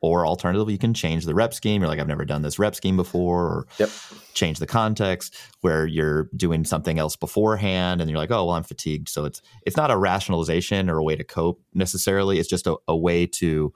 [0.00, 1.80] or alternatively you can change the rep scheme.
[1.82, 3.90] You're like i've never done this rep scheme before or Yep.
[4.34, 8.62] change the context where you're doing something else beforehand and you're like oh well i'm
[8.62, 9.08] fatigued.
[9.08, 12.38] So it's it's not a rationalization or a way to cope necessarily.
[12.38, 13.72] It's just a, a way to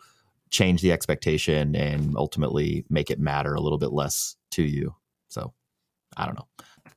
[0.50, 4.94] change the expectation and ultimately make it matter a little bit less to you.
[5.28, 5.52] So
[6.16, 6.46] i don't know.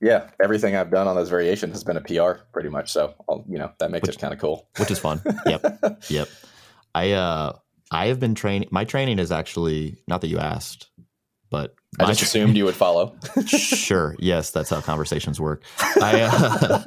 [0.01, 2.91] Yeah everything i've done on those variations has been a pr pretty much.
[2.91, 4.67] So I'll, you know that makes Which- it kind of cool.
[4.77, 5.21] which is fun.
[5.45, 6.01] Yep.
[6.09, 6.27] Yep.
[6.93, 7.53] I uh
[7.91, 10.89] i have been training my training is actually not that you asked
[11.49, 13.15] but i just assumed you would follow
[13.47, 14.15] sure.
[14.19, 15.63] Yes, that's how conversations work.
[15.79, 16.83] I, uh,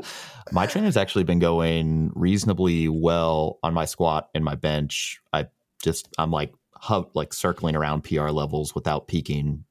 [0.53, 5.21] my training has actually been going reasonably well on my squat and my bench.
[5.33, 5.47] I
[5.83, 9.65] just I'm like hub like circling around PR levels without peaking,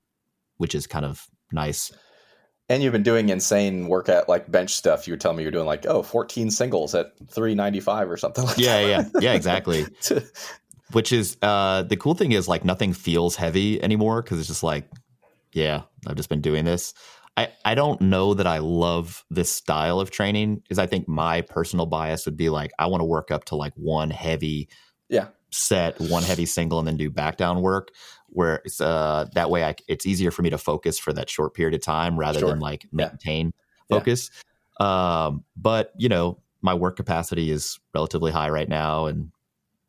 [0.58, 1.92] which is kind of nice.
[2.70, 5.66] and you've been doing insane workout like bench stuff you were telling me you're doing
[5.68, 9.84] like oh 14 singles at 395 or something like Yeah, yeah, yeah, exactly.
[9.84, 10.32] that
[10.94, 14.64] Which is uh, the cool thing is like nothing feels heavy anymore because it's just
[14.64, 14.90] like,
[15.54, 16.94] yeah, I've just been doing this.
[17.36, 21.42] I, I don't know that I love this style of training because I think my
[21.42, 24.70] personal bias would be like I want to work up to like one heavy
[25.10, 25.28] Yeah.
[25.52, 27.90] set, one heavy single, and then do back down work.
[28.30, 31.54] Where it's uh that way I, it's easier for me to focus for that short
[31.54, 32.50] period of time rather Sure.
[32.50, 33.54] than like maintain
[33.90, 33.98] Yeah.
[33.98, 34.32] focus.
[34.80, 39.32] Um, but you know my work capacity is relatively high right now, and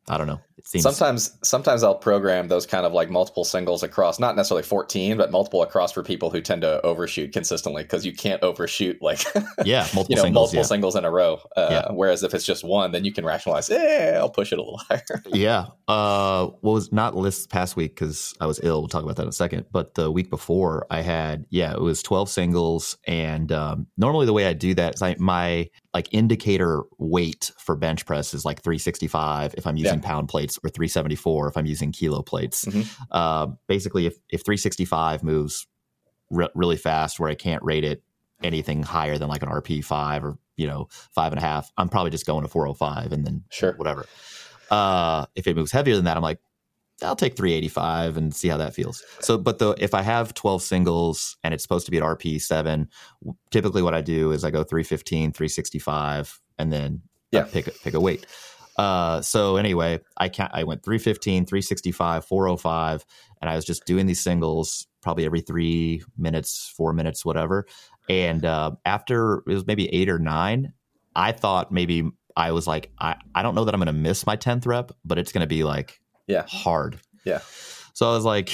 [0.07, 0.41] I don't know.
[0.59, 4.63] It seems sometimes sometimes i'll program those kind of like multiple singles across not necessarily
[4.63, 9.01] 14 but multiple across for people who tend to overshoot consistently because you can't overshoot
[9.01, 9.23] like
[9.65, 10.33] yeah, multiple you know singles.
[10.33, 10.63] multiple yeah.
[10.63, 11.91] singles in a row uh, Yeah.
[11.91, 14.77] whereas if it's just one then you can rationalize yeah, i'll push it a little
[14.89, 15.67] higher Yeah.
[15.87, 18.81] Uh, what was not this past week because I was ill.
[18.81, 19.65] We'll talk about that in a second.
[19.71, 24.33] But the week before, I had yeah, it was twelve singles, and um, normally the
[24.33, 28.61] way I do that is I, my like indicator weight for bench press is like
[28.61, 31.91] three sixty five if I'm using pound plates, or three seventy four if I'm using
[31.91, 32.65] kilo plates.
[32.65, 32.87] Mhm.
[33.11, 35.67] Uh, basically, if if three sixty five moves
[36.29, 38.03] re- really fast, where I can't rate it
[38.41, 41.89] anything higher than like an RPE five or you know five and a half, I'm
[41.89, 44.05] probably just going to four hundred five and then sure whatever.
[44.69, 46.39] Uh, if it moves heavier than that, I'm like,
[47.01, 49.03] I'll take 385 and see how that feels.
[49.19, 52.39] So, but the if I have 12 singles and it's supposed to be at RPE
[52.41, 52.87] seven,
[53.49, 57.45] typically what I do is I go 315, 365, and then yeah.
[57.45, 58.27] pick pick a weight.
[58.79, 63.05] Uh, so anyway, I can I went 315, 365, 405,
[63.41, 67.65] and I was just doing these singles probably every three minutes, four minutes, whatever.
[68.07, 70.71] And uh, after it was maybe eight or nine,
[71.13, 74.25] I thought maybe I was like, I, I don't know that I'm going to miss
[74.25, 77.01] my 10th rep, but it's going to be like yeah hard.
[77.25, 77.39] Yeah.
[77.93, 78.49] So I was like,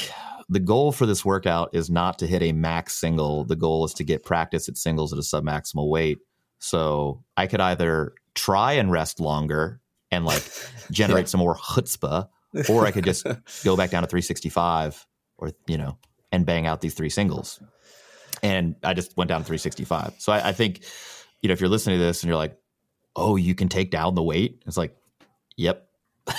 [0.49, 3.43] the goal for this workout is not to hit a max single.
[3.43, 6.17] The goal is to get practice at singles at a submaximal weight.
[6.57, 10.43] So I could either try and rest longer and like
[10.91, 12.27] generate some more chutzpah,
[12.69, 13.25] or I could just
[13.63, 15.05] go back down to 365
[15.37, 15.97] or, you know,
[16.31, 17.61] and bang out these three singles.
[18.43, 20.15] And I just went down to 365.
[20.17, 20.83] So I, I think,
[21.41, 22.57] you know, if you're listening to this and you're like,
[23.15, 24.95] oh, you can take down the weight, it's like,
[25.57, 25.87] yep.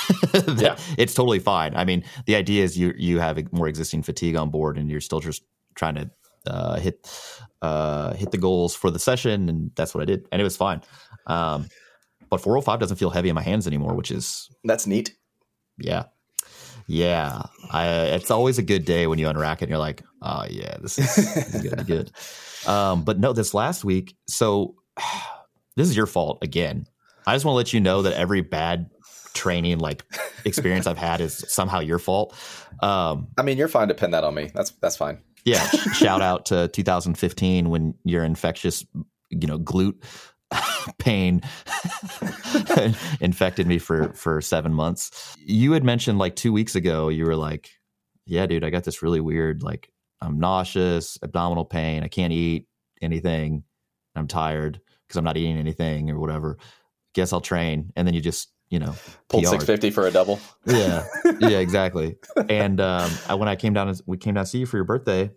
[0.57, 0.77] yeah.
[0.99, 1.77] It's totally fine.
[1.77, 5.01] I mean, the idea is you you have more existing fatigue on board and you're
[5.01, 5.43] still just
[5.77, 6.11] trying to
[6.47, 7.09] uh, hit
[7.63, 10.57] uh, hit the goals for the session, and that's what I did, and it was
[10.57, 10.83] fine.
[11.27, 11.69] Um,
[12.37, 15.17] but 405 doesn't feel heavy in my hands anymore, which is that's neat.
[15.79, 16.05] Yeah,
[16.87, 17.43] yeah.
[17.71, 20.77] I, it's always a good day when you unrack it and you're like, oh yeah,
[20.81, 22.13] this is, this is gonna be good.
[22.67, 24.75] Um, but no, this last week, so
[25.77, 26.87] this is your fault again.
[27.27, 28.91] I just want to let you know that every bad
[29.35, 30.05] training like
[30.45, 32.35] experience I've had is somehow your fault.
[32.83, 34.51] Um, I mean, you're fine to pin that on me.
[34.55, 35.19] That's that's fine.
[35.45, 35.65] Yeah.
[35.93, 38.85] shout out to 2015 when your infectious,
[39.31, 40.03] you know, glute
[40.99, 41.43] pain
[43.21, 45.37] infected me for for seven months.
[45.39, 47.71] You had mentioned like two weeks ago, you were like,
[48.27, 52.03] "Yeah, dude, I got this really weird like I'm nauseous, abdominal pain.
[52.03, 52.67] I can't eat
[53.03, 53.65] anything.
[54.15, 56.59] I'm tired because I'm not eating anything or whatever.
[57.15, 58.95] Guess I'll train." And then you just you know
[59.29, 60.41] pulled 650 for a double.
[60.65, 61.07] Yeah,
[61.41, 62.17] yeah, exactly.
[62.49, 64.85] and um, I, when I came down, we came down to see you for your
[64.85, 65.31] birthday.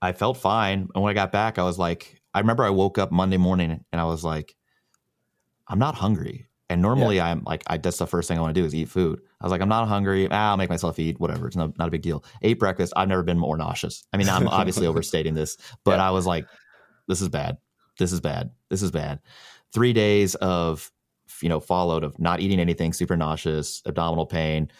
[0.00, 2.98] I felt fine, and when I got back, I was like, I remember I woke
[2.98, 4.54] up Monday morning and I was like,
[5.68, 6.48] I'm not hungry.
[6.70, 7.26] And normally yeah.
[7.26, 9.20] I'm like, I, that's the first thing I want to do is eat food.
[9.40, 10.26] I was like, I'm not hungry.
[10.30, 11.46] Ah, I'll make myself eat, whatever.
[11.46, 12.24] It's no, not a big deal.
[12.40, 12.94] Ate breakfast.
[12.96, 14.06] I've never been more nauseous.
[14.12, 16.08] I mean, I'm obviously overstating this, but yeah.
[16.08, 16.46] I was like,
[17.08, 17.58] this is bad.
[17.98, 18.50] This is bad.
[18.70, 19.20] This is bad.
[19.72, 20.90] Three days of,
[21.42, 24.70] you know, followed of not eating anything, super nauseous, abdominal pain,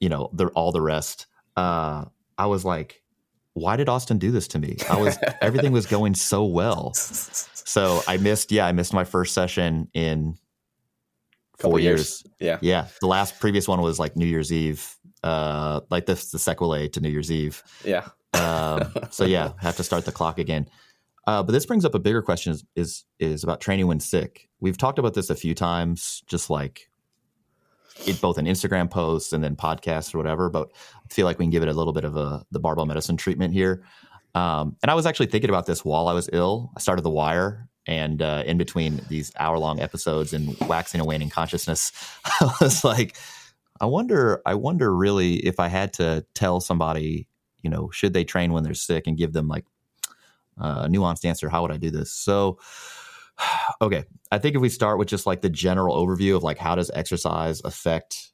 [0.00, 1.26] you know, the, all the rest.
[1.56, 2.04] Uh,
[2.36, 3.02] I was like,
[3.54, 4.76] why did Austin do this to me?
[4.90, 6.92] I was everything was going so well.
[7.66, 10.36] So I missed, yeah, I missed my first session in
[11.58, 12.22] four years.
[12.22, 12.34] years.
[12.38, 12.58] Yeah.
[12.60, 12.86] Yeah.
[13.00, 14.94] The last previous one was like New Year's Eve.
[15.22, 17.62] Uh like this the sequel to New Year's Eve.
[17.82, 18.06] Yeah.
[18.34, 20.68] um, so yeah, have to start the clock again.
[21.26, 24.48] Uh, but this brings up a bigger question is, is is about training when sick.
[24.60, 26.90] We've talked about this a few times, just like
[28.06, 30.50] it, both in Instagram posts and then podcasts or whatever.
[30.50, 30.70] But
[31.04, 33.16] I feel like we can give it a little bit of a the barbell medicine
[33.16, 33.84] treatment here.
[34.34, 36.72] Um, and I was actually thinking about this while I was ill.
[36.76, 41.06] I started The Wire, and uh, in between these hour long episodes and waxing and
[41.06, 41.92] waning consciousness,
[42.40, 43.16] I was like,
[43.80, 47.28] I wonder, I wonder really if I had to tell somebody,
[47.62, 49.66] you know, should they train when they're sick and give them like
[50.58, 52.12] a nuanced answer, how would I do this?
[52.12, 52.58] So
[53.80, 56.74] okay, I think if we start with just like the general overview of like how
[56.74, 58.32] does exercise affect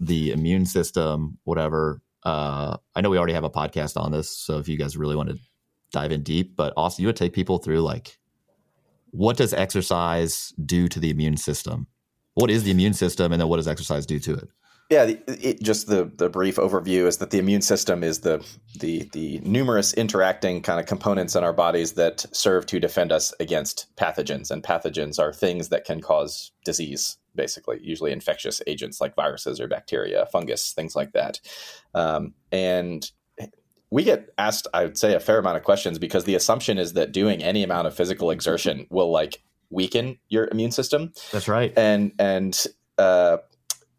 [0.00, 2.02] the immune system, whatever.
[2.24, 5.16] Uh, I know we already have a podcast on this, so if you guys really
[5.16, 5.38] want to
[5.92, 8.18] dive in deep, but also you would take people through like
[9.10, 11.86] what does exercise do to the immune system?
[12.34, 14.48] What is the immune system, and then what does exercise do to it?
[14.90, 18.46] Yeah, it, just the the brief overview is that the immune system is the
[18.78, 23.32] the the numerous interacting kind of components in our bodies that serve to defend us
[23.40, 29.14] against pathogens, and pathogens are things that can cause disease, basically, usually infectious agents like
[29.14, 31.40] viruses or bacteria, fungus, things like that.
[31.94, 33.10] Um, and
[33.92, 36.94] we get asked, I would say, a fair amount of questions because the assumption is
[36.94, 41.12] that doing any amount of physical exertion will like weaken your immune system.
[41.30, 41.72] That's right.
[41.76, 42.58] And and
[42.96, 43.38] uh,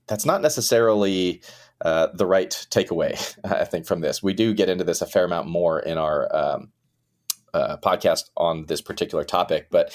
[0.07, 1.41] that's not necessarily
[1.81, 4.23] uh, the right takeaway, I think, from this.
[4.23, 6.71] We do get into this a fair amount more in our um,
[7.53, 9.93] uh, podcast on this particular topic, but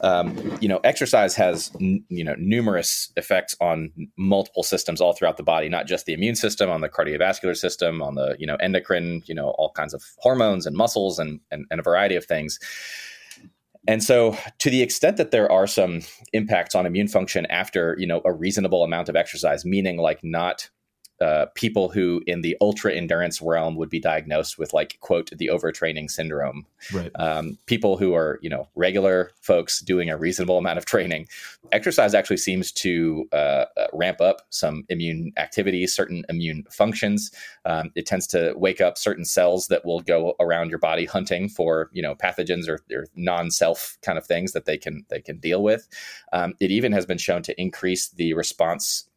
[0.00, 5.36] um, you know, exercise has n- you know numerous effects on multiple systems all throughout
[5.36, 8.56] the body, not just the immune system, on the cardiovascular system, on the you know
[8.56, 12.24] endocrine, you know, all kinds of hormones and muscles and, and, and a variety of
[12.24, 12.58] things.
[13.86, 16.00] And so, to the extent that there are some
[16.32, 20.70] impacts on immune function after, you know, a reasonable amount of exercise, meaning like not
[21.20, 25.48] uh, people who in the ultra endurance realm would be diagnosed with like quote the
[25.52, 26.66] overtraining syndrome.
[26.92, 27.10] Right.
[27.14, 31.28] Um, people who are you know regular folks doing a reasonable amount of training.
[31.72, 37.30] Exercise actually seems to uh, uh, ramp up some immune activity certain immune functions.
[37.64, 41.48] Um, it tends to wake up certain cells that will go around your body hunting
[41.48, 45.38] for you know pathogens or, or non-self kind of things that they can they can
[45.38, 45.88] deal with.
[46.32, 49.08] Um, it even has been shown to increase the response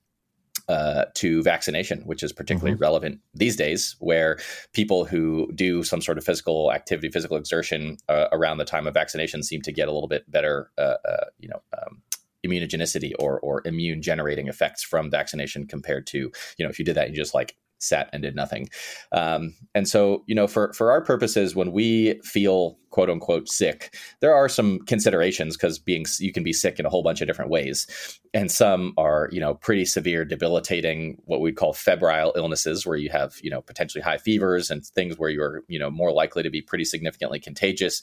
[0.68, 2.84] uh, to vaccination, which is particularly mm-hmm.
[2.84, 4.38] relevant these days, where
[4.74, 8.94] people who do some sort of physical activity, physical exertion uh, around the time of
[8.94, 12.02] vaccination seem to get a little bit better, uh, uh you know, um,
[12.46, 16.96] immunogenicity or or immune generating effects from vaccination compared to you know if you did
[16.96, 18.70] that you just like sat and did nothing.
[19.12, 23.96] Um, and so, you know, for for our purposes, when we feel quote unquote sick,
[24.22, 27.28] there are some considerations because being you can be sick in a whole bunch of
[27.28, 27.88] different ways,
[28.34, 33.10] and some are you know pretty severe, debilitating, what we'd call febrile illnesses, where you
[33.10, 36.50] have you know potentially high fevers and things where you're you know more likely to
[36.50, 38.02] be pretty significantly contagious,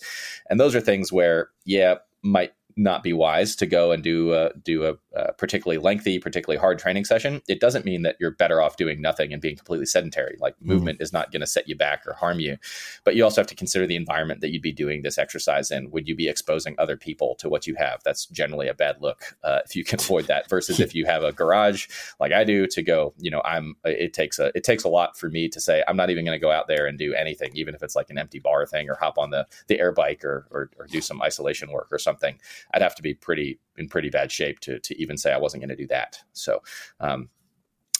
[0.48, 4.52] and those are things where yeah might not be wise to go and do a,
[4.62, 7.40] do a, a, particularly lengthy, particularly hard training session.
[7.48, 10.36] It doesn't mean that you're better off doing nothing and being completely sedentary.
[10.40, 12.56] Like mm movement is not going to set you back or harm you,
[13.04, 15.88] but you also have to consider the environment that you'd be doing this exercise in.
[15.92, 18.02] Would you be exposing other people to what you have?
[18.02, 20.48] That's generally a bad look uh, if you can avoid that.
[20.48, 21.86] Versus if you have a garage
[22.18, 23.76] like I do to go, you know, I'm.
[23.84, 26.34] It takes a it takes a lot for me to say I'm not even going
[26.34, 28.90] to go out there and do anything, even if it's like an empty bar thing
[28.90, 31.98] or hop on the the air bike or, or, or do some isolation work or
[31.98, 32.38] something.
[32.72, 35.62] I'd have to be pretty in pretty bad shape to to even say I wasn't
[35.62, 36.18] going to do that.
[36.32, 36.62] So,
[37.00, 37.28] um,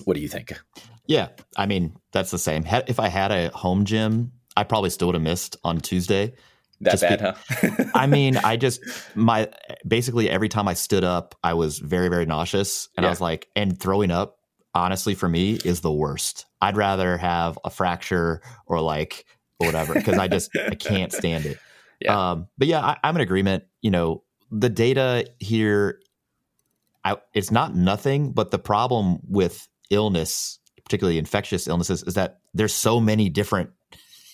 [0.05, 0.53] what do you think?
[1.07, 2.65] Yeah, I mean that's the same.
[2.67, 6.35] If I had a home gym, I probably still would have missed on Tuesday.
[6.81, 7.85] That bad, be, huh?
[7.95, 8.81] I mean, I just
[9.15, 9.49] my
[9.87, 13.09] basically every time I stood up, I was very very nauseous, and yeah.
[13.09, 14.39] I was like, and throwing up.
[14.77, 16.47] Honestly, for me, is the worst.
[16.61, 19.25] I'd rather have a fracture or like
[19.59, 21.59] whatever because I just I can't stand it.
[22.01, 22.33] Yeah.
[22.33, 23.65] Um, but yeah, I, I'm in agreement.
[23.81, 26.01] You know, the data here,
[27.05, 32.73] I, it's not nothing, but the problem with illness, particularly infectious illnesses, is that there's
[32.73, 33.71] so many different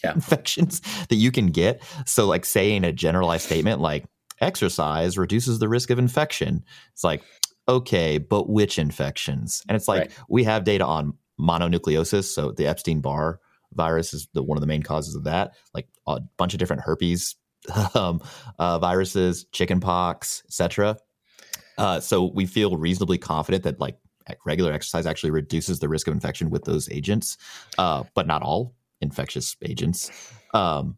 [0.04, 0.12] yeah.
[0.14, 1.82] infections that you can get.
[2.06, 4.04] So, like saying a generalized statement like
[4.40, 7.22] exercise reduces the risk of infection, it's like,
[7.66, 9.62] okay, but which infections?
[9.68, 10.12] And it's like right.
[10.28, 13.40] we have data on mononucleosis, so the Epstein Barr
[13.72, 15.54] virus is the, one of the main causes of that.
[15.72, 17.36] Like a bunch of different herpes
[17.94, 18.20] um,
[18.58, 20.96] uh, viruses, chickenpox, etc.
[21.78, 23.98] Uh, so we feel reasonably confident that like
[24.44, 27.36] regular exercise actually reduces the risk of infection with those agents,
[27.78, 30.10] uh, but not all infectious agents.
[30.54, 30.96] Um,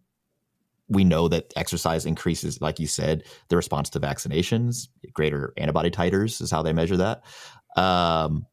[0.88, 4.88] we know that exercise increases, like you said, the response to vaccinations.
[5.12, 7.22] Greater antibody titers is how they measure that.
[7.76, 8.46] Um,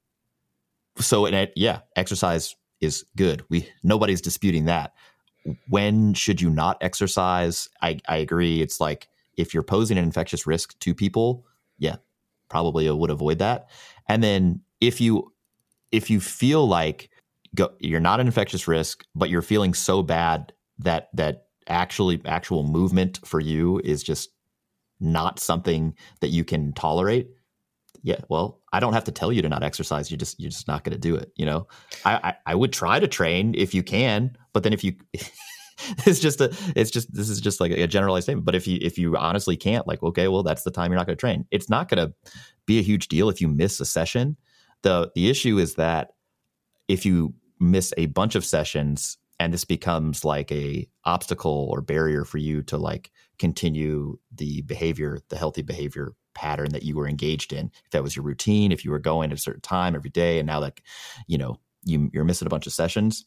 [0.98, 3.44] so, it, yeah, exercise is good.
[3.50, 4.94] We nobody's disputing that
[5.68, 7.70] when should you not exercise?
[7.82, 8.62] I, I agree.
[8.62, 11.46] It's like if you're posing an infectious risk to people,
[11.78, 11.98] yeah,
[12.50, 13.70] probably would avoid that.
[14.08, 15.32] And then if you
[15.92, 17.10] if you feel like
[17.56, 22.64] go, you're not an infectious risk, but you're feeling so bad that that actually actual
[22.64, 24.30] movement for you is just
[25.00, 27.30] not something that you can tolerate,
[28.04, 30.12] yeah, well, I don't have to tell you to not exercise.
[30.12, 31.32] You just you're just not going to do it.
[31.36, 31.68] You know,
[32.06, 34.96] I, I, I would try to train if you can, but then if you,
[36.06, 38.46] it's just a it's just this is just like a generalized statement.
[38.46, 41.08] But if you if you honestly can't, like, okay, well, that's the time you're not
[41.08, 41.46] going to train.
[41.52, 42.14] It's not going to
[42.66, 44.38] be a huge deal if you miss a session.
[44.82, 46.10] the The issue is that
[46.88, 52.26] if you miss a bunch of sessions and this becomes like a obstacle or barrier
[52.26, 57.52] for you to like continue the behavior the healthy behavior pattern that you were engaged
[57.52, 57.70] in.
[57.84, 60.40] If that was your routine, if you were going at a certain time every day,
[60.40, 60.82] and now like,
[61.28, 63.26] you know, you, you're missing a bunch of sessions,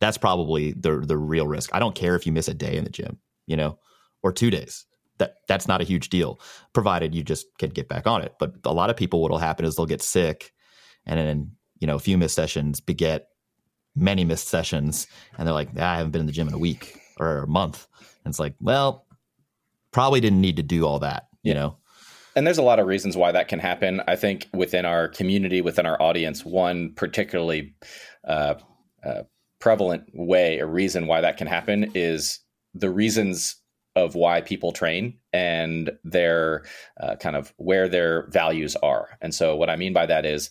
[0.00, 1.70] that's probably the the real risk.
[1.74, 3.78] I don't care if you miss a day in the gym, you know,
[4.22, 4.86] or two days.
[5.18, 6.40] That that's not a huge deal,
[6.72, 8.34] provided you just can get back on it.
[8.38, 10.52] But a lot of people, what'll happen is they'll get sick,
[11.06, 13.28] and then you know, a few missed sessions beget
[13.94, 16.58] many missed sessions, and they're like, ah, I haven't been in the gym in a
[16.58, 17.86] week or a month.
[18.24, 19.06] And it's like, well,
[19.92, 21.76] probably didn't need to do all that you know?
[22.34, 24.02] And there's a lot of reasons why that can happen.
[24.08, 27.76] I think within our community within our audience one particularly
[28.26, 28.54] uh,
[29.04, 29.22] uh,
[29.60, 32.40] prevalent way a reason why that can happen is
[32.74, 33.56] the reasons
[33.94, 36.64] of why people train and their
[37.00, 39.10] uh, kind of where their values are.
[39.20, 40.50] And so what i mean by that is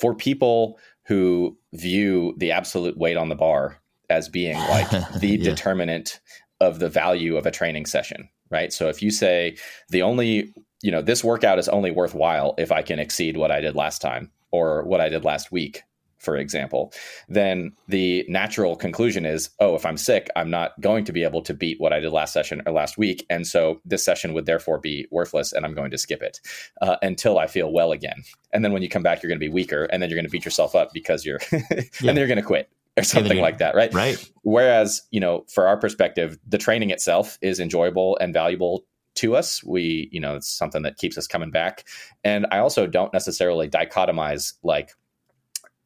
[0.00, 4.88] for people who view the absolute weight on the bar as being like
[5.20, 5.50] the yeah.
[5.50, 6.20] determinant
[6.60, 8.72] of the value of a training session right?
[8.72, 9.56] So if you say
[9.88, 13.60] the only, you know, this workout is only worthwhile if I can exceed what I
[13.60, 15.82] did last time, or what I did last week,
[16.18, 16.92] for example,
[17.28, 21.40] then the natural conclusion is, oh, if I'm sick, I'm not going to be able
[21.42, 23.24] to beat what I did last session or last week.
[23.30, 26.40] And so this session would therefore be worthless and I'm going to skip it
[26.82, 28.22] uh, until I feel well again.
[28.52, 30.26] And then when you come back, you're going to be weaker and then you're going
[30.26, 31.60] to beat yourself up because you're, yeah.
[31.70, 32.68] and then you're going to quit
[33.00, 33.92] or something like that, right?
[33.92, 34.30] Right.
[34.42, 38.84] Whereas, you know, for our perspective, the training itself is enjoyable and valuable
[39.16, 39.62] to us.
[39.64, 41.86] We, you know, it's something that keeps us coming back.
[42.24, 44.92] And I also don't necessarily dichotomize like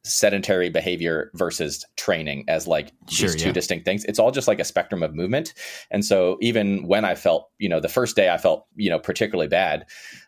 [0.05, 3.53] sedentary behavior versus training as like sure, these two yeah.
[3.53, 4.05] distinct things.
[4.05, 5.53] It's all just like a spectrum of movement.
[5.91, 8.99] And so even when I felt, you know, the first day I felt, you know,
[8.99, 9.85] particularly bad,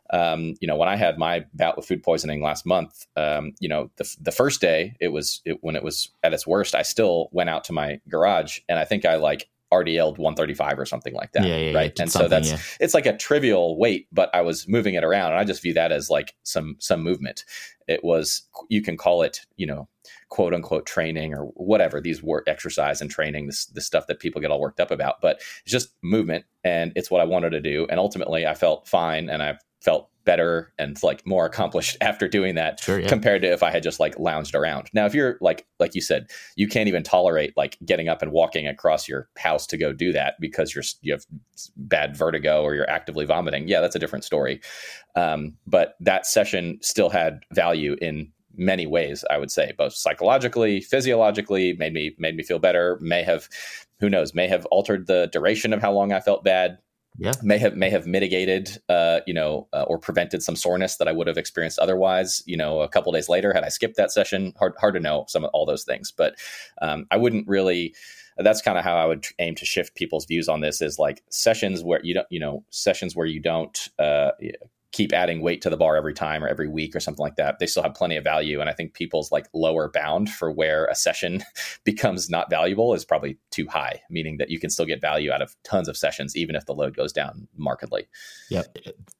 [0.10, 3.70] um, you know, when I had my bout with food poisoning last month, um, you
[3.70, 6.82] know, the, the first day it was it, when it was at its worst, I
[6.82, 9.50] still went out to my garage and I think I like
[9.84, 11.46] RDL'd 135 or something like that.
[11.46, 12.00] Yeah, yeah, right.
[12.00, 12.60] And so that's yeah.
[12.80, 15.74] it's like a trivial weight, but I was moving it around and I just view
[15.74, 17.44] that as like some some movement.
[17.88, 19.88] It was you can call it, you know,
[20.30, 24.42] quote unquote training or whatever, these work exercise and training, this the stuff that people
[24.42, 25.22] get all worked up about.
[25.22, 27.88] But it's just movement and it's what I wanted to do.
[27.90, 29.58] And ultimately I felt fine and I
[29.88, 33.08] felt better and like more accomplished after doing that sure, yeah.
[33.08, 34.90] compared to if I had just like lounged around.
[34.94, 36.28] Now, if you're like like you said,
[36.58, 40.12] you can't even tolerate like getting up and walking across your house to go do
[40.12, 41.24] that because you're you have
[41.78, 43.70] bad vertigo or you're actively vomiting.
[43.70, 44.60] Yeah, that's a different story.
[45.16, 49.24] Um, but that session still had value in many ways.
[49.30, 53.00] I would say both psychologically, physiologically, made me made me feel better.
[53.00, 53.48] May have
[54.02, 56.80] who knows may have altered the duration of how long I felt bad
[57.18, 57.34] yeah.
[57.42, 61.12] may have may have mitigated uh, you know uh, or prevented some soreness that I
[61.12, 64.54] would have experienced otherwise you know a couple days later had I skipped that session
[64.58, 66.36] hard hard to know some of all those things but
[66.82, 67.96] um, I wouldn't really
[68.38, 71.24] that's kind of how I would aim to shift people's views on this is like
[71.30, 74.32] sessions where you don't you know sessions where you don't uh,
[74.92, 77.60] keep adding weight to the bar every time or every week or something like that
[77.60, 78.60] they still have plenty of value.
[78.62, 81.44] And i think people's like lower bound for where a session
[81.84, 85.42] becomes not valuable is probably too high meaning that you can still get value out
[85.42, 88.08] of tons of sessions even if the load goes down markedly.
[88.50, 88.64] Yeah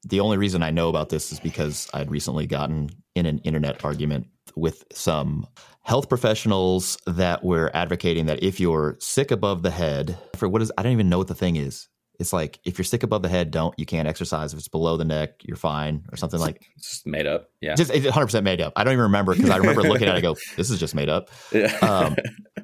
[0.04, 3.84] the only reason i know about this is because i'd recently gotten in an internet
[3.84, 5.46] argument with some
[5.82, 10.72] health professionals that were advocating that if you're sick above the head for what is
[10.78, 11.88] i don't even know what the thing is
[12.18, 14.52] it's like if you're sick above the head, don't you can't exercise.
[14.52, 16.68] If it's below the neck, you're fine, or something like.
[16.76, 17.76] It's just made up, yeah.
[17.76, 18.72] Just 100 percent made up.
[18.74, 20.18] I don't even remember because I remember looking at it.
[20.18, 21.72] I go, "This is just made up." Yeah.
[21.80, 22.16] Um,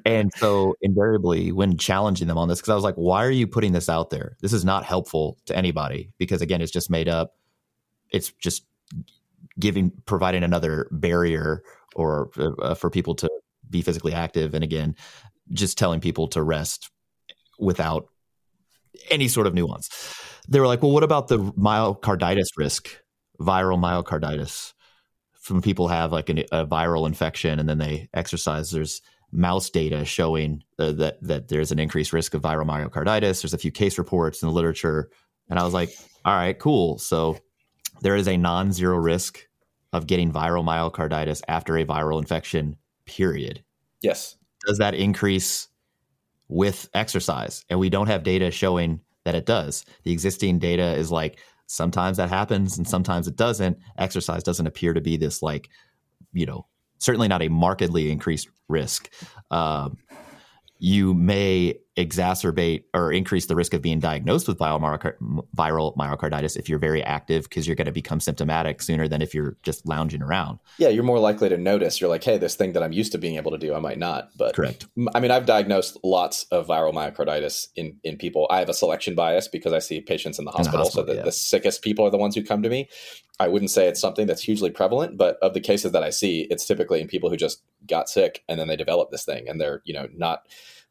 [0.05, 3.47] and so invariably, when challenging them on this, because I was like, "Why are you
[3.47, 4.35] putting this out there?
[4.41, 7.35] This is not helpful to anybody because again, it's just made up.
[8.11, 8.65] It's just
[9.57, 11.63] giving providing another barrier
[11.95, 13.29] or uh, for people to
[13.69, 14.97] be physically active, and again,
[15.53, 16.91] just telling people to rest
[17.57, 18.09] without
[19.09, 19.89] any sort of nuance.
[20.47, 22.89] They were like, well, what about the myocarditis risk,
[23.39, 24.73] viral myocarditis?
[25.33, 28.71] From people have like an, a viral infection and then they exercise.
[28.71, 33.41] There's mouse data showing uh, that that there's an increased risk of viral myocarditis.
[33.41, 35.09] There's a few case reports in the literature,
[35.49, 35.91] and I was like,
[36.23, 36.97] all right, cool.
[36.97, 37.37] So
[38.01, 39.39] there is a non-zero risk
[39.93, 42.77] of getting viral myocarditis after a viral infection.
[43.05, 43.63] Period.
[44.01, 44.35] Yes.
[44.65, 45.67] Does that increase
[46.47, 47.65] with exercise.
[47.69, 49.85] And we don't have data showing that it does.
[50.03, 53.77] The existing data is like sometimes that happens and sometimes it doesn't.
[53.97, 55.69] Exercise doesn't appear to be this like,
[56.31, 56.67] you know,
[56.99, 59.11] certainly not a markedly increased risk.
[59.51, 59.97] Um,
[60.77, 66.79] you may exacerbate or increase the risk of being diagnosed with viral myocarditis if you're
[66.79, 70.59] very active because you're going to become symptomatic sooner than if you're just lounging around.
[70.77, 72.01] Yeah, you're more likely to notice.
[72.01, 73.97] You're like, hey, this thing that I'm used to being able to do, I might
[73.97, 74.29] not.
[74.37, 74.87] But correct.
[75.13, 78.47] I mean, I've diagnosed lots of viral myocarditis in in people.
[78.49, 81.05] I have a selection bias because I see patients in the hospital, in the hospital
[81.05, 81.23] so the, yeah.
[81.23, 82.89] the sickest people are the ones who come to me.
[83.39, 86.47] I wouldn't say it's something that's hugely prevalent, but of the cases that I see,
[86.49, 89.59] it's typically in people who just got sick and then they develop this thing and
[89.59, 90.47] they're, you know, not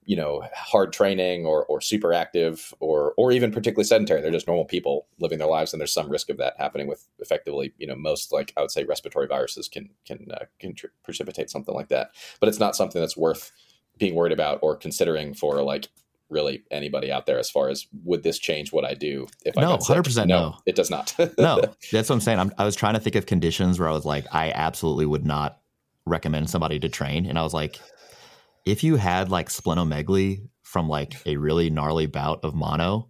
[0.07, 4.21] you know hard training or or super active or or even particularly sedentary.
[4.21, 7.07] They're just normal people living their lives and there's some risk of that happening with
[7.21, 11.51] effectively you know most like i would say respiratory viruses can can uh, can precipitate
[11.51, 12.11] something like that.
[12.41, 13.53] But it's not something that's worth
[13.99, 15.89] being worried about or considering for like
[16.31, 19.75] really anybody out there as far as would this change what I do if no,
[19.75, 21.15] I hundred percent no, no, it does not.
[21.39, 21.61] no,
[21.93, 22.39] that's what I'm saying.
[22.39, 25.25] I'm, I was trying to think of conditions where I was like, I absolutely would
[25.25, 25.61] not
[26.07, 27.81] recommend somebody to train, and I was like,
[28.65, 33.09] if you had like splenomegaly from like a really gnarly bout of mono,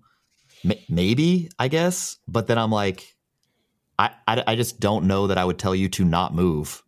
[0.89, 2.19] maybe I guess.
[2.29, 3.15] But then I'm like,
[3.99, 6.83] I, I, I just don't know that I would tell you to not move.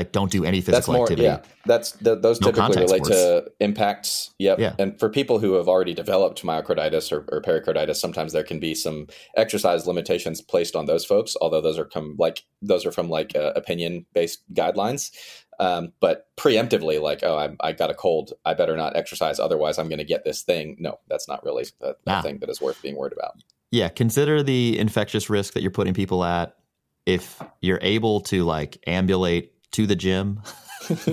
[0.00, 1.22] Like don't do any physical that's more, activity.
[1.24, 3.08] Yeah, that's the, those No typically relate sports.
[3.10, 4.30] to impacts.
[4.38, 4.58] Yep.
[4.58, 4.74] Yeah.
[4.78, 8.74] And for people who have already developed myocarditis or, or pericarditis, sometimes there can be
[8.74, 11.36] some exercise limitations placed on those folks.
[11.40, 15.10] Although those are come like those are from like uh, opinion based guidelines.
[15.58, 19.78] Um, but preemptively, like, oh, I, I got a cold, I better not exercise, otherwise
[19.78, 20.76] I'm going to get this thing.
[20.80, 22.22] No, that's not really a Ah.
[22.22, 23.34] thing that is worth being worried about.
[23.70, 26.56] Yeah, consider the infectious risk that you're putting people at.
[27.04, 30.42] If you're able to like ambulate to the gym,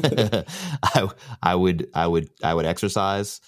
[0.84, 1.10] I,
[1.42, 3.42] I would I would I would exercise.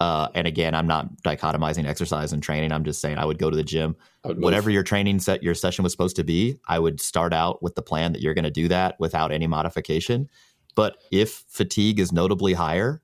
[0.00, 2.72] Uh, and again, I'm not dichotomizing exercise and training.
[2.72, 3.96] I'm just saying I would go to the gym.
[4.24, 4.44] I would move.
[4.44, 7.74] Whatever your training set your session was supposed to be, I would start out with
[7.74, 10.28] the plan that you're going to do that without any modification.
[10.74, 13.00] But if fatigue is notably higher,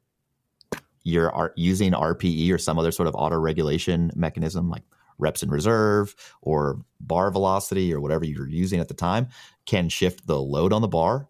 [1.04, 4.82] you're using RPE or some other sort of auto regulation mechanism like
[5.18, 9.28] reps in reserve or bar velocity or whatever you're using at the time
[9.66, 11.28] can shift the load on the bar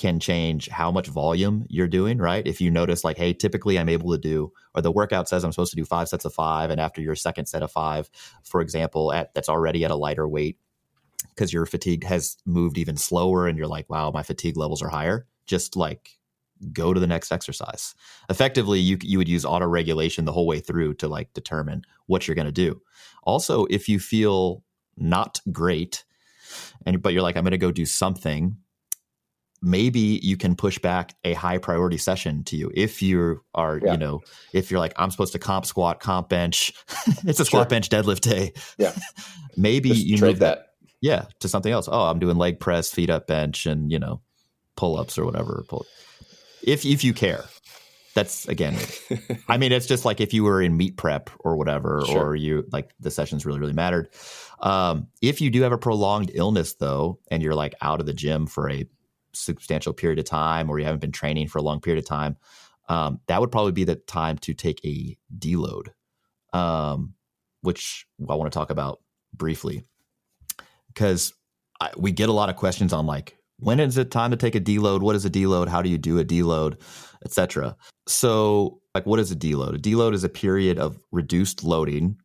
[0.00, 2.46] can change how much volume you're doing right?
[2.46, 5.52] If you notice like hey typically i'm able to do or the workout says i'm
[5.52, 8.08] supposed to do five sets of five and after your second set of five
[8.42, 10.58] for example at that's already at a lighter weight
[11.34, 14.88] because your fatigue has moved even slower and you're like wow my fatigue levels are
[14.88, 16.18] higher just like
[16.72, 17.94] go to the next exercise.
[18.28, 22.28] Effectively you you would use auto regulation the whole way through to like determine what
[22.28, 22.82] you're going to do.
[23.22, 24.62] Also if you feel
[24.96, 26.04] not great
[26.86, 28.56] and but you're like i'm going to go do something
[29.62, 33.92] maybe you can push back a high priority session to you if you are Yeah.
[33.92, 34.20] you know
[34.54, 36.72] if you're like i'm supposed to comp squat comp bench
[37.24, 37.68] it's a squat Sure.
[37.68, 38.92] bench deadlift day Yeah.
[39.56, 40.66] maybe Just you trade move that that.
[41.02, 44.20] yeah to something else oh i'm doing leg press feet up bench and you know
[44.76, 45.84] pull-ups or whatever pull
[46.62, 47.44] if if you care
[48.14, 48.76] that's again
[49.48, 52.28] i mean it's just like if you were in meet prep or whatever Sure.
[52.28, 54.08] or you like the sessions really really mattered
[54.62, 58.12] um, if you do have a prolonged illness though and you're like out of the
[58.12, 58.86] gym for a
[59.32, 62.36] substantial period of time or you haven't been training for a long period of time
[62.88, 65.88] um, that would probably be the time to take a deload
[66.52, 67.14] um,
[67.62, 69.00] which i want to talk about
[69.32, 69.84] briefly.
[70.88, 71.32] Because
[71.96, 74.60] we get a lot of questions on like when is it time to take a
[74.60, 75.02] deload?
[75.02, 75.68] What is a deload?
[75.68, 76.80] How do you do a deload?
[77.24, 77.76] Etc
[78.10, 79.76] so like what is a deload?
[79.76, 82.16] A deload is a period of reduced loading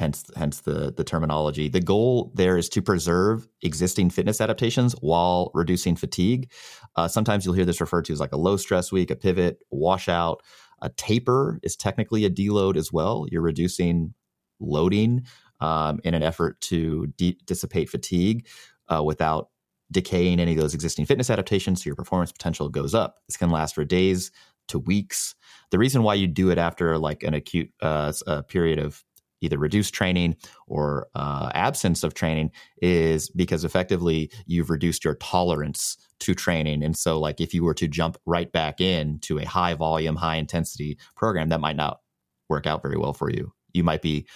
[0.00, 1.68] hence hence the the terminology.
[1.68, 6.50] The goal there is to preserve existing fitness adaptations while reducing fatigue.
[6.96, 9.58] Uh, sometimes you'll hear this referred to as like a low stress week a pivot
[9.70, 10.42] washout.
[10.82, 13.26] A taper is technically a deload as well.
[13.30, 14.14] You're reducing
[14.58, 15.26] loading
[15.60, 18.48] um, in an effort to de- dissipate fatigue
[18.88, 19.50] uh, without
[19.92, 23.16] decaying any of those existing fitness adaptations so your performance potential goes up.
[23.28, 24.30] This can last for days
[24.68, 25.34] to weeks.
[25.70, 28.12] The reason why you do it after like an acute uh,
[28.48, 29.04] period of
[29.40, 30.36] either reduced training
[30.66, 32.50] or uh, absence of training
[32.82, 36.82] is because effectively you've reduced your tolerance to training.
[36.82, 40.16] And so like if you were to jump right back in to a high volume
[40.16, 42.00] high intensity program that might not
[42.48, 43.52] work out very well for you.
[43.72, 44.26] You might be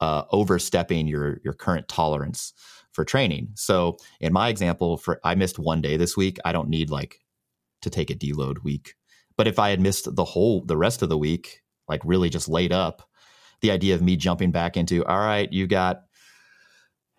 [0.00, 2.52] uh, overstepping your your current tolerance
[2.92, 3.50] for training.
[3.54, 6.38] So in my example for i missed one day this week.
[6.44, 7.20] I don't need like
[7.82, 8.94] to take a deload week.
[9.36, 12.48] But if i had missed the whole the rest of the week like really just
[12.48, 13.08] laid up
[13.60, 16.02] the idea of me jumping back into all right you got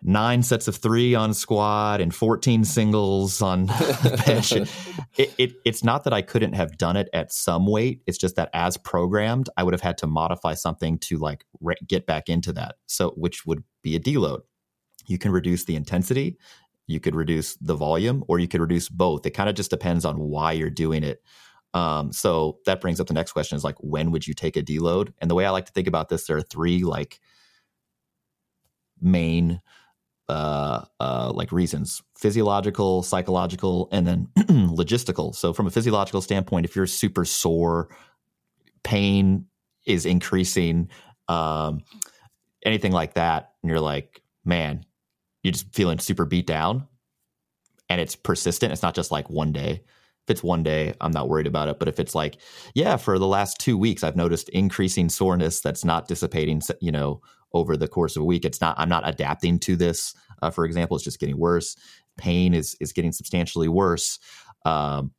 [0.02, 3.66] nine sets of three on squat and 14 singles on
[4.26, 4.52] bench.
[4.52, 4.68] It,
[5.16, 8.02] it, it's not that i couldn't have done it at some weight.
[8.06, 11.76] It's just that as programmed i would have had to modify something to like re-
[11.86, 12.76] get back into that.
[12.86, 14.40] So which would be a deload.
[15.06, 16.36] You can reduce the intensity
[16.88, 19.24] you could reduce the volume or you could reduce both.
[19.24, 21.22] It kind of just depends on why you're doing it
[21.74, 24.62] um, so that brings up the next question is like when would you take a
[24.62, 25.12] deload?
[25.20, 27.20] And the way i like to think about this there are three like
[29.00, 29.60] main
[30.28, 35.34] uh, uh, like reasons physiological psychological and then logistical.
[35.34, 37.88] So from a physiological standpoint if you're super sore
[38.82, 39.46] pain
[39.86, 40.88] is increasing
[41.28, 41.80] um,
[42.64, 44.84] anything like that and you're like man
[45.42, 46.86] you're just feeling super beat down
[47.88, 49.82] and it's persistent it's not just like one day
[50.26, 51.78] if it's one day i'm not worried about it.
[51.78, 52.38] But if it's like
[52.74, 57.20] yeah for the last two weeks i've noticed increasing soreness that's not dissipating you know
[57.54, 58.44] over the course of a week.
[58.44, 61.76] It's not i'm not adapting to this uh, for example it's just getting worse.
[62.16, 64.18] Pain is is getting substantially worse.
[64.64, 65.12] Um,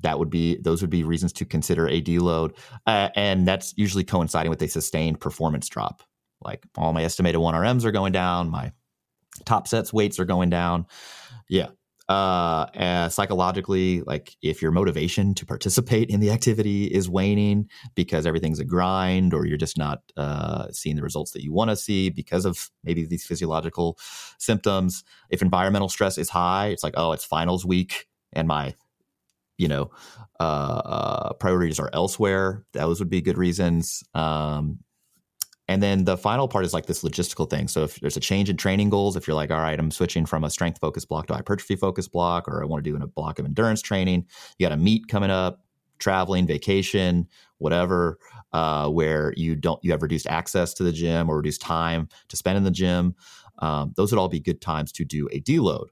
[0.00, 2.56] that would be those would be reasons to consider a deload
[2.86, 6.02] uh, and that's usually coinciding with a sustained performance drop.
[6.40, 8.50] Like all my estimated 1rms are going down.
[8.50, 8.72] My
[9.44, 10.86] top sets weights are going down.
[11.48, 11.68] Yeah
[12.08, 18.58] uh, psychologically, like if your motivation to participate in the activity is waning because everything's
[18.58, 22.08] a grind, or you're just not uh, seeing the results that you want to see
[22.08, 23.98] because of maybe these physiological
[24.38, 25.04] symptoms.
[25.30, 28.74] If environmental stress is high, it's like, oh, it's finals week and my
[29.58, 29.90] you know,
[30.38, 30.42] uh,
[30.84, 32.64] uh, priorities are elsewhere.
[32.72, 34.04] Those would be good reasons.
[34.14, 34.78] Um,
[35.68, 37.68] and then the final part is like this logistical thing.
[37.68, 40.24] So if there's a change in training goals, if you're like, all right, I'm switching
[40.24, 43.06] from a strength focused block to hypertrophy focused block, or I want to do a
[43.06, 44.26] block of endurance training,
[44.58, 45.62] you got a meet coming up,
[45.98, 48.18] traveling, vacation, whatever,
[48.52, 52.36] uh, where you don't you have reduced access to the gym or reduced time to
[52.36, 53.14] spend in the gym.
[53.58, 55.88] Um, those would all be good times to do a deload.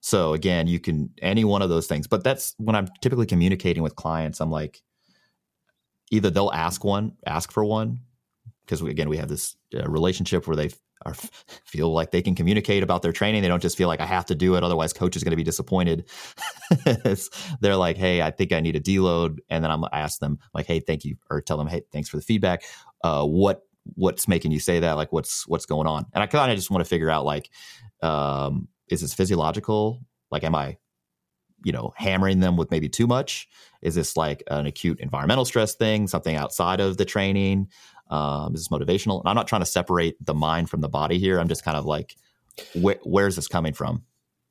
[0.00, 2.08] So again, you can any one of those things.
[2.08, 4.40] But that's when I'm typically communicating with clients.
[4.40, 4.82] I'm like,
[6.10, 8.00] either they'll ask one, ask for one,
[8.64, 10.70] because again we have this uh, relationship where they
[11.04, 11.14] are,
[11.64, 13.42] feel like they can communicate about their training.
[13.42, 15.36] They don't just feel like i have to do it otherwise coach is going to
[15.36, 16.08] be disappointed.
[17.60, 19.38] They're like hey i think i need a deload.
[19.48, 22.08] And then i'm I ask them like hey thank you or tell them hey thanks
[22.08, 22.62] for the feedback.
[23.02, 23.62] Uh, what
[23.94, 24.92] what's making you say that?
[24.92, 26.06] Like what's what's going on?
[26.12, 27.50] And i kind of just want to figure out like
[28.02, 30.00] um, is this physiological?
[30.30, 30.76] Like am i
[31.64, 33.48] you know hammering them with maybe too much?
[33.82, 37.68] Is this like an acute environmental stress thing something outside of the training
[38.10, 39.20] um, is this motivational?
[39.20, 41.38] And I'm not trying to separate the mind from the body here.
[41.38, 42.16] I'm just kind of like,
[42.74, 44.02] wh- where's this coming from?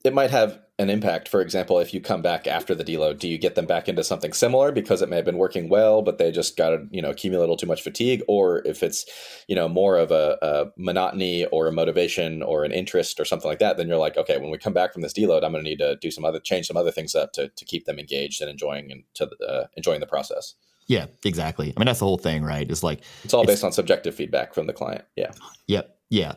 [0.04, 1.30] It might have an impact.
[1.30, 4.04] For example, if you come back after the deload, do you get them back into
[4.04, 7.02] something similar because it may have been working well, but they just got to you
[7.02, 9.06] know accumulate a little too much fatigue, or if it's
[9.48, 13.48] you know more of a, a, monotony or a motivation or an interest or something
[13.48, 15.64] like that, then you're like, okay, when we come back from this deload, I'm going
[15.64, 18.00] to need to do some other change some other things up to to keep them
[18.00, 20.56] engaged and enjoying and to uh, enjoying the process.
[20.88, 21.74] Yeah, exactly.
[21.76, 22.70] I mean, that's the whole thing, right?
[22.70, 25.06] It's like it's all based on subjective feedback from the client.
[25.16, 25.32] Yeah.
[25.68, 25.98] Yep.
[26.10, 26.34] Yeah.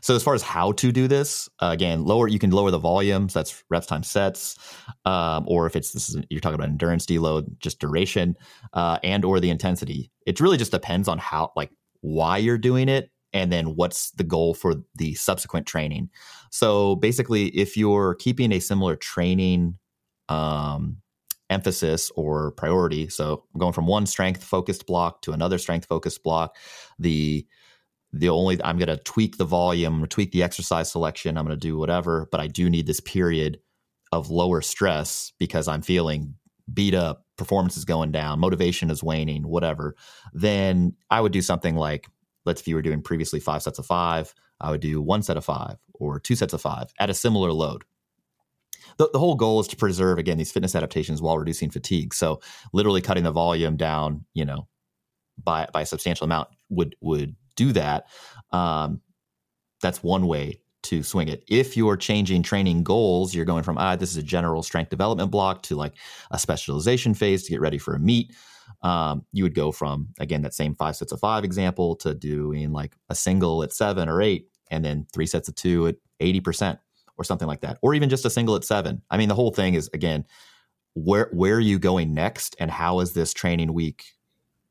[0.00, 2.78] So as far as how to do this, uh, again, lower you can lower the
[2.78, 3.34] volumes.
[3.34, 4.56] That's reps times sets,
[5.04, 8.36] um, or if it's this is you're talking about endurance deload, just duration,
[8.74, 10.10] uh, and or the intensity.
[10.26, 11.70] It really just depends on how like
[12.00, 16.10] why you're doing it, and then what's the goal for the subsequent training.
[16.50, 19.78] So basically, if you're keeping a similar training
[20.28, 20.98] um,
[21.50, 23.08] emphasis or priority.
[23.08, 26.56] So going from one strength focused block to another strength focused block.
[26.98, 27.46] The
[28.12, 31.36] the only I'm going to tweak the volume, tweak the exercise selection.
[31.36, 33.60] I'm going to do whatever, but I do need this period
[34.12, 36.34] of lower stress because I'm feeling
[36.72, 39.94] beat up, performance is going down, motivation is waning, whatever.
[40.32, 42.08] Then I would do something like,
[42.44, 45.36] let's if you were doing previously five sets of five, I would do one set
[45.36, 47.84] of five or two sets of five at a similar load
[48.98, 52.12] the, the whole goal is to preserve again these fitness adaptations while reducing fatigue.
[52.12, 52.40] So
[52.72, 54.68] literally cutting the volume down, you know,
[55.42, 58.08] by by a substantial amount would would do that.
[58.50, 59.00] Um,
[59.80, 61.44] that's one way to swing it.
[61.48, 65.30] If you're changing training goals, you're going from ah, this is a general strength development
[65.30, 65.94] block to like
[66.30, 68.34] a specialization phase to get ready for a meet.
[68.82, 72.72] Um, you would go from again that same five sets of five example to doing
[72.72, 76.40] like a single at seven or eight, and then three sets of two at eighty
[76.40, 76.78] percent
[77.18, 79.02] or something like that, or even just a single at seven.
[79.10, 80.24] I mean, the whole thing is again,
[80.94, 84.04] where where are you going next, and how is this training week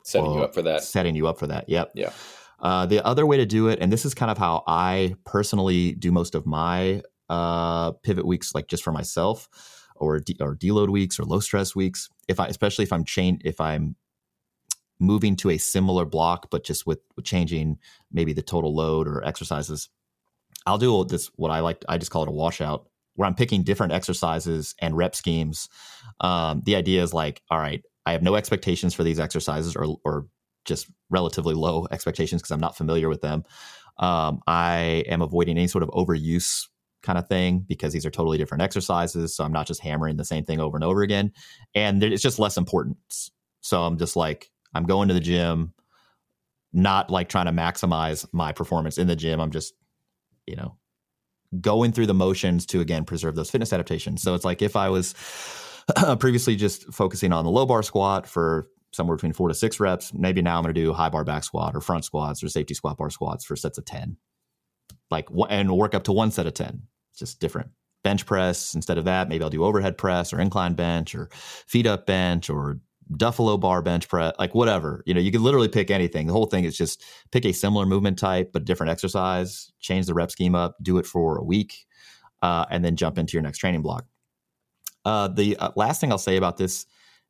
[0.03, 0.83] setting you up for that?
[0.83, 1.69] Setting you up for that.
[1.69, 1.91] Yep.
[1.93, 2.11] Yeah.
[2.59, 5.93] Uh, the other way to do it, and this is kind of how I personally
[5.93, 9.47] do most of my uh, pivot weeks, like just for myself,
[9.95, 12.09] or de- or deload weeks or low stress weeks.
[12.27, 13.95] If I, especially if I'm chain, if I'm
[14.99, 17.77] moving to a similar block, but just with, with changing
[18.11, 19.89] maybe the total load or exercises,
[20.67, 21.83] I'll do this what I like.
[21.87, 25.69] I just call it a washout, where I'm picking different exercises and rep schemes.
[26.21, 29.97] Um, the idea is like, all right, I have no expectations for these exercises, or
[30.03, 30.27] or
[30.65, 33.45] just relatively low expectations because I'm not familiar with them.
[33.97, 36.67] Um, I am avoiding any sort of overuse
[37.01, 39.33] kind of thing because these are totally different exercises.
[39.33, 41.31] So I'm not just hammering the same thing over and over again,
[41.73, 43.31] and it's just less importance.
[43.61, 45.73] So I'm just like, I'm going to the gym,
[46.73, 49.39] not like trying to maximize my performance in the gym.
[49.39, 49.73] I'm just
[50.47, 50.77] you know,
[51.61, 54.21] going through the motions to again preserve those fitness adaptations.
[54.21, 55.13] So it's like if I was
[56.19, 60.13] previously just focusing on the low bar squat for somewhere between four to six reps,
[60.13, 62.73] maybe now I'm going to do high bar back squat or front squats or safety
[62.73, 64.17] squat bar squats for sets of 10.
[65.09, 66.81] Like, and work up to one set of 10.
[67.11, 67.69] It's just different.
[68.03, 71.87] Bench press, instead of that, maybe I'll do overhead press or incline bench or feet
[71.87, 72.79] up bench or
[73.13, 75.03] Duffalo bar bench press, like whatever.
[75.05, 76.27] You know, you could literally pick anything.
[76.27, 80.13] The whole thing is just pick a similar movement type, but different exercise, change the
[80.13, 81.85] rep scheme up, do it for a week,
[82.41, 84.05] uh, and then jump into your next training block.
[85.05, 86.85] Uh, the uh, last thing I'll say about this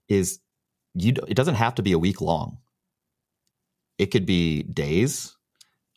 [0.09, 0.39] is
[0.95, 2.57] you, it doesn't have to be a week long.
[3.97, 5.35] It could be days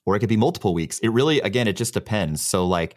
[0.05, 0.99] or it could be multiple weeks.
[0.99, 2.45] It really, again, it just depends.
[2.45, 2.97] So, like,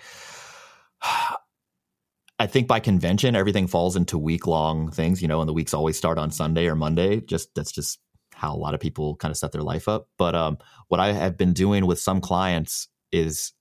[2.40, 5.74] I think by convention, everything falls into week long things, you know, and the weeks
[5.74, 7.22] always start on Sunday or Monday.
[7.22, 8.00] Just that's just
[8.34, 10.10] how a lot of people kind of set their life up.
[10.18, 10.58] But um,
[10.88, 13.54] what I have been doing with some clients is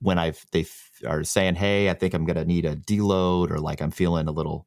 [0.00, 0.66] when I've they
[1.06, 4.28] are saying, "Hey, I think I'm going to need a deload," or like I'm feeling
[4.28, 4.66] a little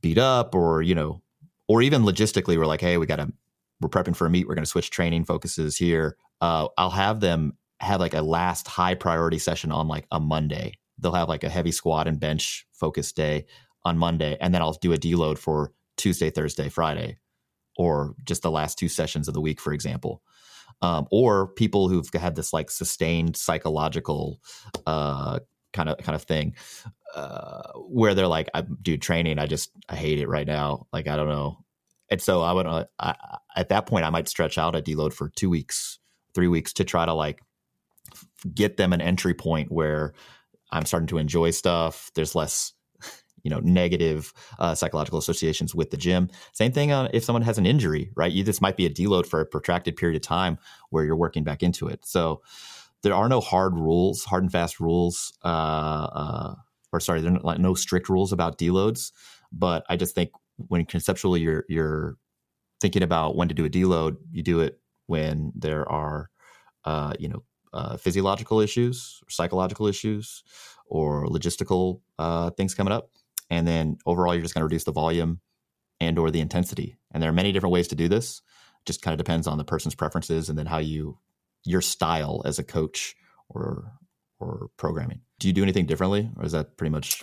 [0.00, 1.22] beat up or you know
[1.68, 3.32] or even logistically we're like hey we got to
[3.80, 7.20] we're prepping for a meet we're going to switch training focuses here uh, i'll have
[7.20, 11.44] them have like a last high priority session on like a monday they'll have like
[11.44, 13.46] a heavy squat and bench focus day
[13.84, 17.18] on monday and then i'll do a deload for tuesday thursday friday
[17.76, 20.22] or just the last two sessions of the week for example
[20.82, 24.40] um, or people who've had this like sustained psychological
[24.86, 25.40] uh,
[25.72, 26.54] kind of kind of thing
[27.14, 30.86] uh, where they're like, I, do training, I just I hate it right now.
[30.92, 31.58] Like I don't know."
[32.08, 33.14] And so I would uh, I,
[33.56, 35.98] at that point I might stretch out a deload for two weeks,
[36.34, 37.40] three weeks to try to like
[38.52, 40.14] get them an entry point where
[40.72, 42.10] I'm starting to enjoy stuff.
[42.14, 42.72] There's less
[43.42, 46.30] you know negative uh, psychological associations with the gym.
[46.52, 48.32] Same thing uh, if someone has an injury, right?
[48.32, 50.58] You, this might be a deload for a protracted period of time
[50.90, 52.04] where you're working back into it.
[52.04, 52.42] So
[53.02, 55.48] there are no hard rules, hard and fast rules, uh,
[56.12, 56.54] uh
[56.92, 59.12] or sorry, there are no strict rules about deloads.
[59.52, 62.16] But I just think when conceptually you're you're
[62.80, 66.30] thinking about when to do a deload, you do it when there are
[66.84, 67.42] uh, you know
[67.72, 70.42] uh, physiological issues, or psychological issues,
[70.86, 73.10] or logistical uh, things coming up.
[73.48, 75.40] And then overall you're just going to reduce the volume
[76.00, 76.96] and or the intensity.
[77.12, 78.42] And there are many different ways to do this.
[78.86, 81.18] Just kind of depends on the person's preferences and then how you
[81.64, 83.14] your style as a coach
[83.48, 83.92] or
[84.38, 85.20] or programming.
[85.38, 87.22] Do you do anything differently or is that pretty much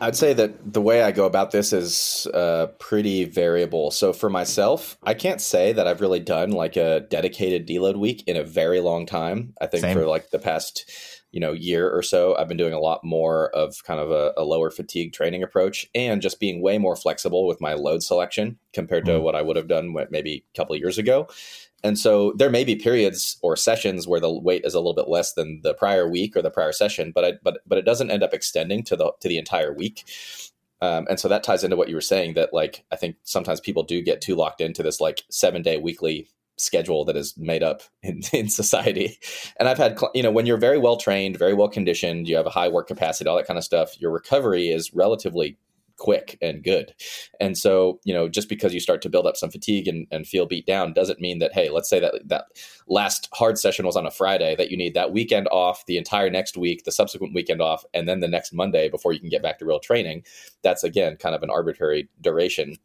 [0.00, 3.90] I'd say that the way I go about this is uh, pretty variable.
[3.90, 8.22] So for myself, I can't say that I've really done like a dedicated deload week
[8.26, 9.54] in a very long time.
[9.60, 9.96] I think Same.
[9.96, 10.90] for like the past
[11.32, 14.32] you know year or so i've been doing a lot more of kind of a,
[14.38, 18.58] a, lower fatigue training approach and just being way more flexible with my load selection
[18.72, 19.22] compared to mm.
[19.22, 21.28] what i would have done maybe a couple of years ago
[21.82, 25.08] and so there may be periods or sessions where the weight is a little bit
[25.08, 28.10] less than the prior week or the prior session but I, but but it doesn't
[28.10, 30.04] end up extending to the to the entire week
[30.82, 33.60] um, and so that ties into what you were saying that like i think sometimes
[33.60, 37.62] people do get too locked into this like seven day weekly schedule that is made
[37.62, 39.18] up in, in society.
[39.58, 42.46] And I've had, you know, when you're very well trained, very well conditioned, you have
[42.46, 45.58] a high work capacity, all that kind of stuff, your recovery is relatively
[45.96, 46.94] quick and good.
[47.40, 50.26] And so, you know, just because you start to build up some fatigue and, and
[50.26, 52.46] feel beat down doesn't mean that, hey, let's say that that
[52.88, 56.30] last hard session was on a Friday, that you need that weekend off, the entire
[56.30, 59.42] next week, the subsequent weekend off, and then the next Monday before you can get
[59.42, 60.22] back to real training.
[60.62, 62.76] That's again kind of an arbitrary duration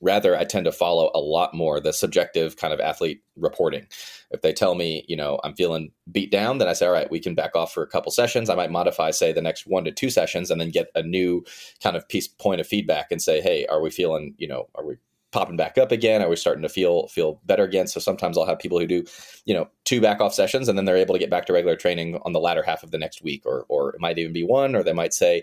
[0.00, 3.86] Rather, I tend to follow a lot more the subjective kind of athlete reporting.
[4.30, 7.10] If they tell me, you know, I'm feeling beat down, then I say, all right,
[7.10, 8.50] we can back off for a couple sessions.
[8.50, 11.44] I might modify, say, the next one to two sessions and then get a new
[11.82, 14.84] kind of piece point of feedback and say, hey, are we feeling, you know, are
[14.84, 14.96] we
[15.32, 16.22] popping back up again?
[16.22, 17.86] Are we starting to feel feel better again?
[17.86, 19.04] So sometimes I'll have people who do,
[19.44, 21.76] you know, two back off sessions and then they're able to get back to regular
[21.76, 24.44] training on the latter half of the next week, or or it might even be
[24.44, 25.42] one, or they might say,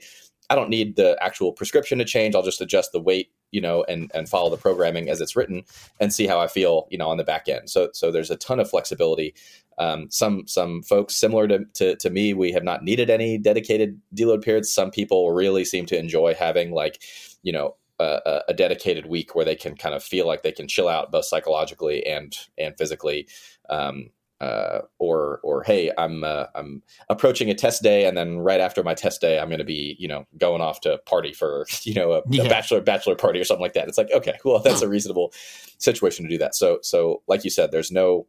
[0.49, 2.35] I don't need the actual prescription to change.
[2.35, 5.63] I'll just adjust the weight, you know, and and follow the programming as it's written
[5.99, 7.69] and see how I feel, you know, on the back end.
[7.69, 9.35] So so there's a ton of flexibility.
[9.77, 14.01] Um, some some folks similar to, to, to me, we have not needed any dedicated
[14.13, 14.73] deload periods.
[14.73, 17.01] Some people really seem to enjoy having like,
[17.43, 20.67] you know, a, a, dedicated week where they can kind of feel like they can
[20.67, 23.27] chill out both psychologically and and physically.
[23.69, 24.09] Um,
[24.43, 28.83] uh, or or hey, I'm uh, I'm approaching a test day, and then right after
[28.83, 31.93] my test day, I'm going to be you know going off to party for you
[31.93, 32.43] know a, yeah.
[32.43, 33.87] a, bachelor bachelor party or something like that.
[33.87, 35.33] It's like okay, well that's a reasonable
[35.77, 36.55] situation to do that.
[36.55, 38.27] So so like you said, there's no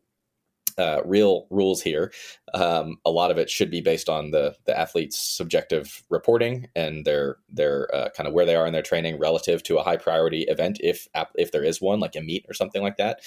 [0.79, 2.12] uh, real rules here.
[2.53, 7.05] Um, a lot of it should be based on the the athlete's subjective reporting and
[7.05, 9.97] their their uh, kind of where they are in their training relative to a high
[9.97, 13.20] priority event, if if there is one, like a meet or something like that,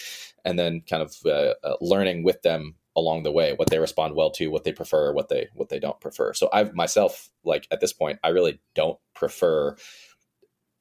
[0.46, 4.16] and then kind of uh, uh learning with them along the way what they respond
[4.16, 6.34] well to, what they prefer, what they what they don't prefer.
[6.34, 9.76] So I've myself like at this point, I really don't prefer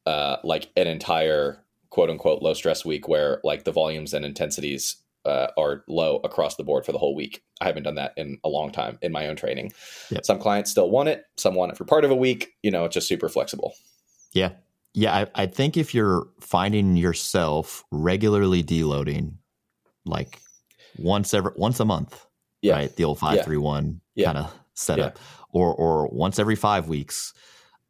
[0.06, 4.96] uh, like an entire quote unquote low stress week where like the volumes and intensities
[5.26, 7.42] uh, are low across the board for the whole week.
[7.60, 9.72] I haven't done that in a long time in my own training.
[10.10, 10.24] Yep.
[10.24, 12.54] Some clients still want it, some want it for part of a week.
[12.62, 13.74] You know, it's just super flexible.
[14.32, 14.52] Yeah.
[14.94, 15.14] Yeah.
[15.14, 19.34] I, I think if you're finding yourself regularly deloading,
[20.04, 20.40] like
[20.98, 22.26] once every once a month,
[22.62, 22.74] yeah.
[22.74, 22.96] right?
[22.96, 24.26] The old five three one yeah.
[24.26, 25.18] kind of setup,
[25.50, 27.34] or or once every five weeks.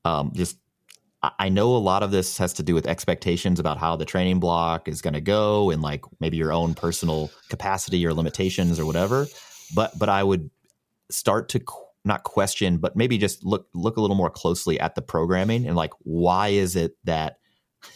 [0.04, 0.56] Um, just
[1.38, 4.40] I know a lot of this has to do with expectations about how the training
[4.40, 8.86] block is going to go and like maybe your own personal capacity or limitations or
[8.86, 9.26] whatever.
[9.74, 10.50] But but I would
[11.10, 14.94] start to qu- not question, but maybe just look look a little more closely at
[14.94, 17.38] the programming and like why is it that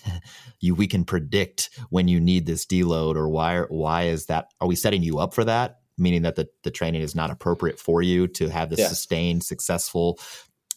[0.61, 4.69] you we can predict when you need this deload or why why is that are
[4.69, 8.01] we setting you up for that meaning that the, the training is not appropriate for
[8.01, 8.89] you to have this yeah.
[8.89, 10.19] sustained successful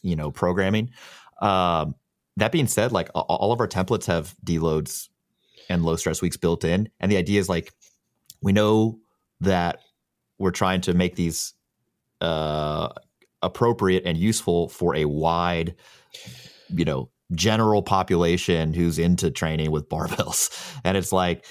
[0.01, 0.89] you know programming
[1.41, 1.95] um,
[2.37, 5.09] that being said, like all of our templates have deloads
[5.69, 7.73] and low stress weeks built in, and the idea is like
[8.41, 8.99] we know
[9.41, 9.79] that
[10.39, 11.53] we're trying to make these
[12.21, 12.89] uh,
[13.41, 15.75] appropriate and useful for a wide,
[16.69, 20.49] you know, general population who's into training with barbells.
[20.85, 21.45] And it's like,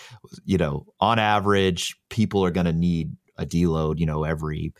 [0.45, 4.75] you know, on average, people are going to need a deload, you know, every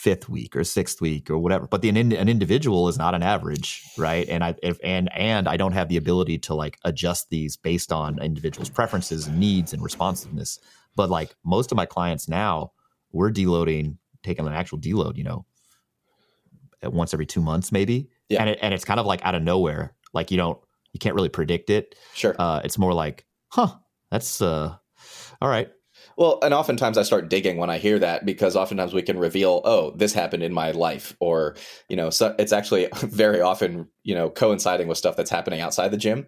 [0.00, 1.66] fifth week or sixth week or whatever.
[1.66, 4.26] But the, an, an individual is not an average, right?
[4.30, 7.92] And I if, and and I don't have the ability to like adjust these based
[7.92, 10.58] on individuals' preferences and needs and responsiveness.
[10.96, 12.72] But like most of my clients now,
[13.12, 15.44] we're deloading, taking an actual deload, you know,
[16.82, 18.08] at once every two months maybe.
[18.30, 18.40] Yeah.
[18.40, 19.94] And it, and it's kind of like out of nowhere.
[20.14, 20.58] Like you don't
[20.94, 21.94] you can't really predict it.
[22.14, 22.34] Sure.
[22.38, 23.74] Uh, it's more like, huh,
[24.10, 24.74] that's uh,
[25.42, 25.70] all right.
[26.20, 29.62] Well, and oftentimes I start digging when I hear that because oftentimes we can reveal,
[29.64, 31.56] oh, this happened in my life, or
[31.88, 35.88] you know, so it's actually very often you know coinciding with stuff that's happening outside
[35.90, 36.26] the gym.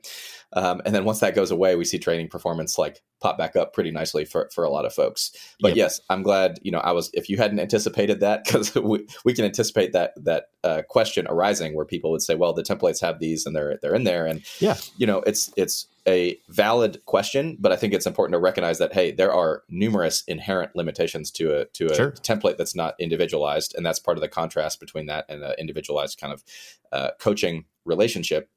[0.54, 3.72] Um, and then once that goes away, we see training performance like pop back up
[3.72, 5.30] pretty nicely for, for a lot of folks.
[5.60, 5.76] But yep.
[5.76, 9.32] yes, I'm glad, you know, I was, if you hadn't anticipated that, because we, we
[9.32, 13.18] can anticipate that, that uh, question arising where people would say, well, the templates have
[13.18, 14.26] these and they're, they're in there.
[14.26, 18.40] And, yeah, you know, it's, it's a valid question, but I think it's important to
[18.40, 22.12] recognize that, hey, there are numerous inherent limitations to a, to a sure.
[22.12, 23.74] template that's not individualized.
[23.76, 26.44] And that's part of the contrast between that and an individualized kind of
[26.90, 28.50] uh, coaching relationship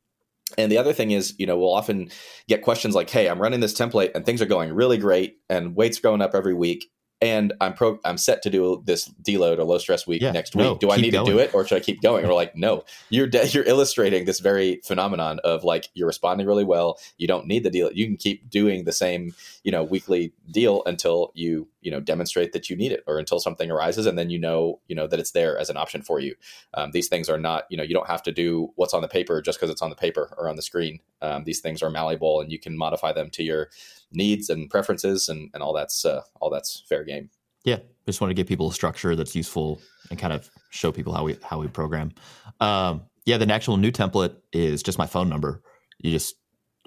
[0.57, 2.09] and the other thing is, you know, we'll often
[2.47, 5.75] get questions like, "Hey, I'm running this template and things are going really great and
[5.75, 6.89] weight's going up every week
[7.21, 10.55] and I'm pro I'm set to do this deload or low stress week yeah, next
[10.55, 10.65] week.
[10.65, 11.25] No, do I need going.
[11.25, 12.27] to do it or should I keep going?
[12.27, 16.65] We're like, no, you're de- you're illustrating this very phenomenon of like you're responding really
[16.65, 16.99] well.
[17.17, 17.91] You don't need the deal.
[17.91, 22.51] You can keep doing the same, you know, weekly deal until you you know demonstrate
[22.51, 25.19] that you need it or until something arises and then you know you know that
[25.19, 26.35] it's there as an option for you.
[26.73, 29.07] Um, these things are not you know you don't have to do what's on the
[29.07, 30.99] paper just because it's on the paper or on the screen.
[31.21, 33.69] Um, these things are malleable and you can modify them to your
[34.15, 37.29] needs and preferences and, and all that's uh, all that's fair game.
[37.63, 41.13] Yeah, just want to give people a structure that's useful and kind of show people
[41.13, 42.11] how we how we program.
[42.59, 45.61] Um, yeah, the actual new template is just my phone number.
[45.99, 46.35] You just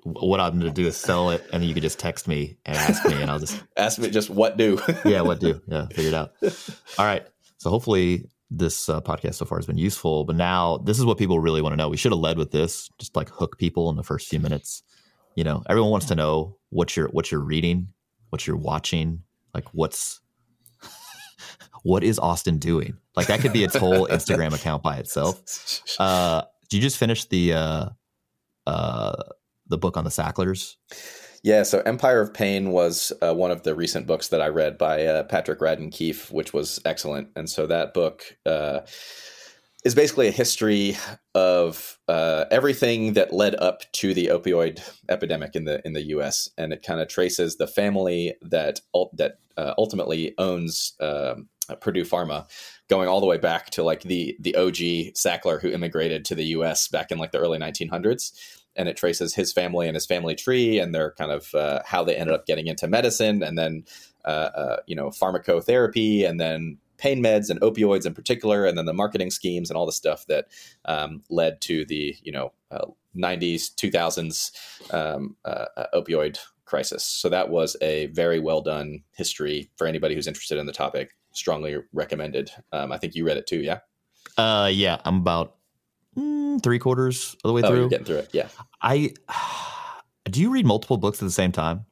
[0.05, 2.57] what I'm going to do is sell it, and then you can just text me
[2.64, 4.81] and ask me, and I'll just ask me just what do.
[5.05, 5.61] yeah, what do?
[5.66, 6.35] Yeah, figure it out.
[6.99, 7.26] All right.
[7.59, 10.24] So hopefully this uh, podcast so far has been useful.
[10.24, 11.89] But now this is what people really want to know.
[11.89, 14.83] We should have led with this, just like hook people in the first few minutes.
[15.35, 17.88] You know, everyone wants to know what you're what you're reading,
[18.30, 19.22] what you're watching,
[19.54, 20.20] like what's
[21.82, 22.96] what is Austin doing?
[23.16, 25.42] Like that could be its whole Instagram account by itself.
[25.98, 27.88] Uh, did you just finish the uh,
[28.68, 29.22] uh,
[29.66, 30.76] the book on the Sacklers?
[31.42, 34.78] Yeah, so Empire of Pain was uh, one of the recent books that I read
[34.78, 37.30] by uh, Patrick Radden Keefe, which was excellent.
[37.34, 38.80] And so that book uh,
[39.85, 40.97] is basically a history
[41.35, 46.51] of uh, everything that led up to the opioid epidemic in the in the U.S.
[46.59, 48.81] and it kind of traces the family that
[49.14, 52.47] that uh, ultimately owns um, Purdue Pharma,
[52.89, 56.45] going all the way back to like the the OG Sackler who immigrated to the
[56.47, 56.89] U.S.
[56.89, 58.33] back in like the early 1900s.
[58.76, 62.05] And it traces his family and his family tree, and their kind of uh, how
[62.05, 63.85] they ended up getting into medicine, and then
[64.24, 68.86] uh, uh, you know pharmacotherapy, and then pain meds and opioids in particular, and then
[68.86, 70.49] the marketing schemes and all the stuff that
[70.84, 72.86] um, led to the you know uh,
[73.16, 77.03] 90s 2000s um, uh, uh, opioid crisis.
[77.03, 81.16] So that was a very well done history for anybody who's interested in the topic.
[81.32, 82.51] Strongly recommended.
[82.72, 83.80] Um, I think you read it too, yeah.
[84.36, 85.57] Uh, yeah, I'm about
[86.16, 87.88] mm, three quarters of the way oh, through.
[87.88, 88.49] Getting through it, yeah.
[88.82, 89.14] I
[90.24, 91.86] do you read multiple books at the same time?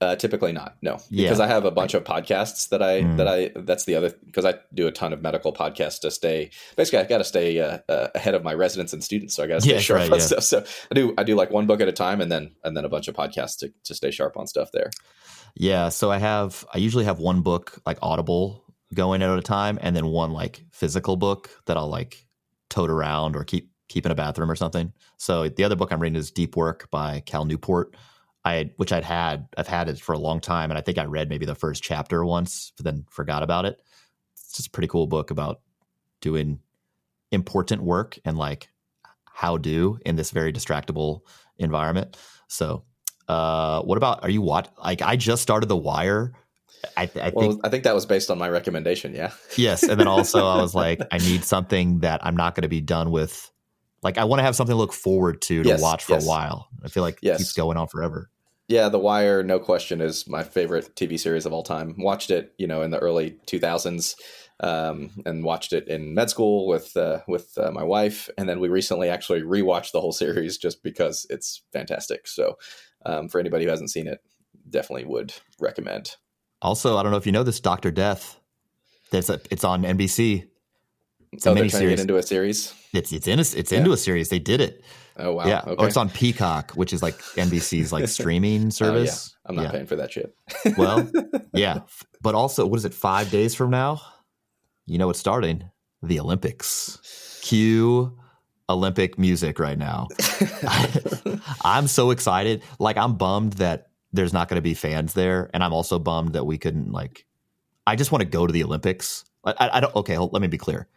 [0.00, 1.44] Uh, typically not, no, because yeah.
[1.44, 3.16] I have a bunch of podcasts that I mm.
[3.16, 6.50] that I that's the other because I do a ton of medical podcasts to stay.
[6.76, 9.46] Basically, I got to stay uh, uh, ahead of my residents and students, so I
[9.46, 10.24] got to stay yeah, sharp right, on yeah.
[10.24, 10.42] stuff.
[10.42, 12.84] So I do I do like one book at a time, and then and then
[12.84, 14.90] a bunch of podcasts to to stay sharp on stuff there.
[15.54, 18.64] Yeah, so I have I usually have one book like Audible
[18.94, 22.26] going at a time, and then one like physical book that I'll like
[22.68, 24.92] tote around or keep keep in a bathroom or something.
[25.18, 27.94] So the other book I'm reading is Deep Work by Cal Newport
[28.44, 31.04] I which I'd had, I've had it for a long time, and I think I
[31.04, 33.80] read maybe the first chapter once, but then forgot about it.
[34.34, 35.60] It's just a pretty cool book about
[36.20, 36.60] doing
[37.30, 38.68] important work and like
[39.24, 41.20] how do in this very distractible
[41.58, 42.16] environment.
[42.48, 42.84] So,
[43.28, 44.72] uh, what about are you what?
[44.78, 46.32] Like, I just started The Wire.
[46.96, 49.14] I, I well, think I think that was based on my recommendation.
[49.14, 49.32] Yeah.
[49.56, 52.68] yes, and then also I was like, I need something that I'm not going to
[52.68, 53.50] be done with.
[54.02, 56.26] Like, I want to have something to look forward to to yes, watch for yes.
[56.26, 56.68] a while.
[56.84, 57.36] I feel like yes.
[57.36, 58.30] it keeps going on forever.
[58.68, 61.94] Yeah, The Wire, no question, is my favorite TV series of all time.
[61.98, 64.14] Watched it, you know, in the early 2000s,
[64.60, 68.60] um, and watched it in med school with uh, with uh, my wife, and then
[68.60, 72.26] we recently actually rewatched the whole series just because it's fantastic.
[72.26, 72.56] So,
[73.04, 74.20] um, for anybody who hasn't seen it,
[74.70, 76.16] definitely would recommend.
[76.62, 78.40] Also, I don't know if you know this, Doctor Death.
[79.10, 80.48] There's a, it's on NBC.
[81.32, 82.72] It's a oh, they're trying to get into a series.
[82.94, 83.78] It's it's in a, it's yeah.
[83.78, 84.30] into a series.
[84.30, 84.82] They did it.
[85.16, 85.46] Oh wow!
[85.46, 85.84] Yeah, oh, okay.
[85.84, 89.34] or it's on Peacock, which is like NBC's like streaming service.
[89.34, 89.48] Oh, yeah.
[89.48, 89.70] I'm not yeah.
[89.70, 90.34] paying for that shit.
[90.76, 91.08] well,
[91.54, 91.80] yeah,
[92.20, 92.94] but also, what is it?
[92.94, 94.00] Five days from now,
[94.86, 95.70] you know, it's starting
[96.02, 97.40] the Olympics.
[97.42, 98.18] Cue
[98.68, 100.08] Olympic music right now.
[101.62, 102.62] I'm so excited.
[102.78, 106.32] Like, I'm bummed that there's not going to be fans there, and I'm also bummed
[106.32, 107.26] that we couldn't like.
[107.86, 109.24] I just want to go to the Olympics.
[109.44, 109.94] I, I, I don't.
[109.94, 110.88] Okay, hold, let me be clear.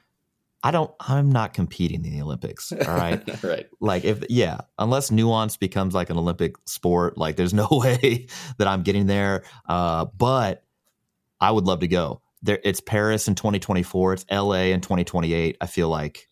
[0.63, 2.71] I don't I'm not competing in the Olympics.
[2.87, 3.43] All right.
[3.43, 3.67] right.
[3.79, 8.27] Like if yeah, unless nuance becomes like an Olympic sport, like there's no way
[8.57, 9.43] that I'm getting there.
[9.67, 10.63] Uh, but
[11.39, 12.21] I would love to go.
[12.41, 15.57] There it's Paris in 2024, it's LA in 2028.
[15.59, 16.27] I feel like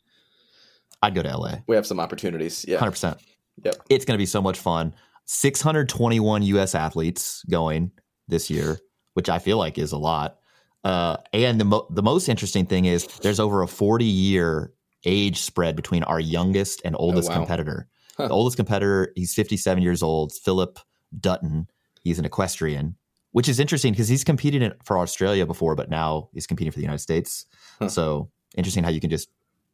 [1.01, 1.55] I'd go to LA.
[1.67, 2.65] We have some opportunities.
[2.67, 2.79] Yeah.
[2.79, 3.19] 100%.
[3.63, 3.75] Yep.
[3.89, 4.93] It's going to be so much fun.
[5.25, 7.91] 621 US athletes going
[8.27, 8.79] this year,
[9.13, 10.37] which I feel like is a lot.
[10.85, 14.71] Uh, and the mo- the most interesting thing is there's over a 40 year
[15.03, 17.39] age spread between our youngest and oldest oh, wow.
[17.39, 17.87] competitor.
[18.17, 18.27] Huh.
[18.27, 20.79] The oldest competitor, he's 57 years old, Philip
[21.19, 21.67] Dutton.
[22.03, 22.95] He's an equestrian,
[23.31, 26.83] which is interesting because he's competed for Australia before, but now he's competing for the
[26.83, 27.47] United States.
[27.79, 27.89] Huh.
[27.89, 29.29] So interesting how you can just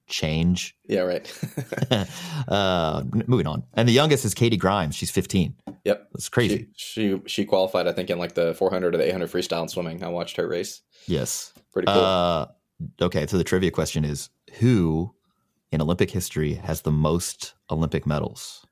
[0.08, 0.78] change.
[0.88, 1.30] Yeah, right.
[2.48, 4.96] uh, moving on, and the youngest is Katie Grimes.
[4.96, 5.56] She's 15.
[5.84, 6.68] Yep, That's crazy.
[6.76, 10.04] She, she, she qualified, I think, in like the 400 or the 800 freestyle swimming.
[10.04, 10.82] I watched her race.
[11.08, 12.02] Yes, pretty cool.
[12.04, 12.46] Uh,
[13.02, 14.30] okay, so the trivia question is:
[14.60, 15.14] Who
[15.72, 18.66] in Olympic history has the most Olympic medals?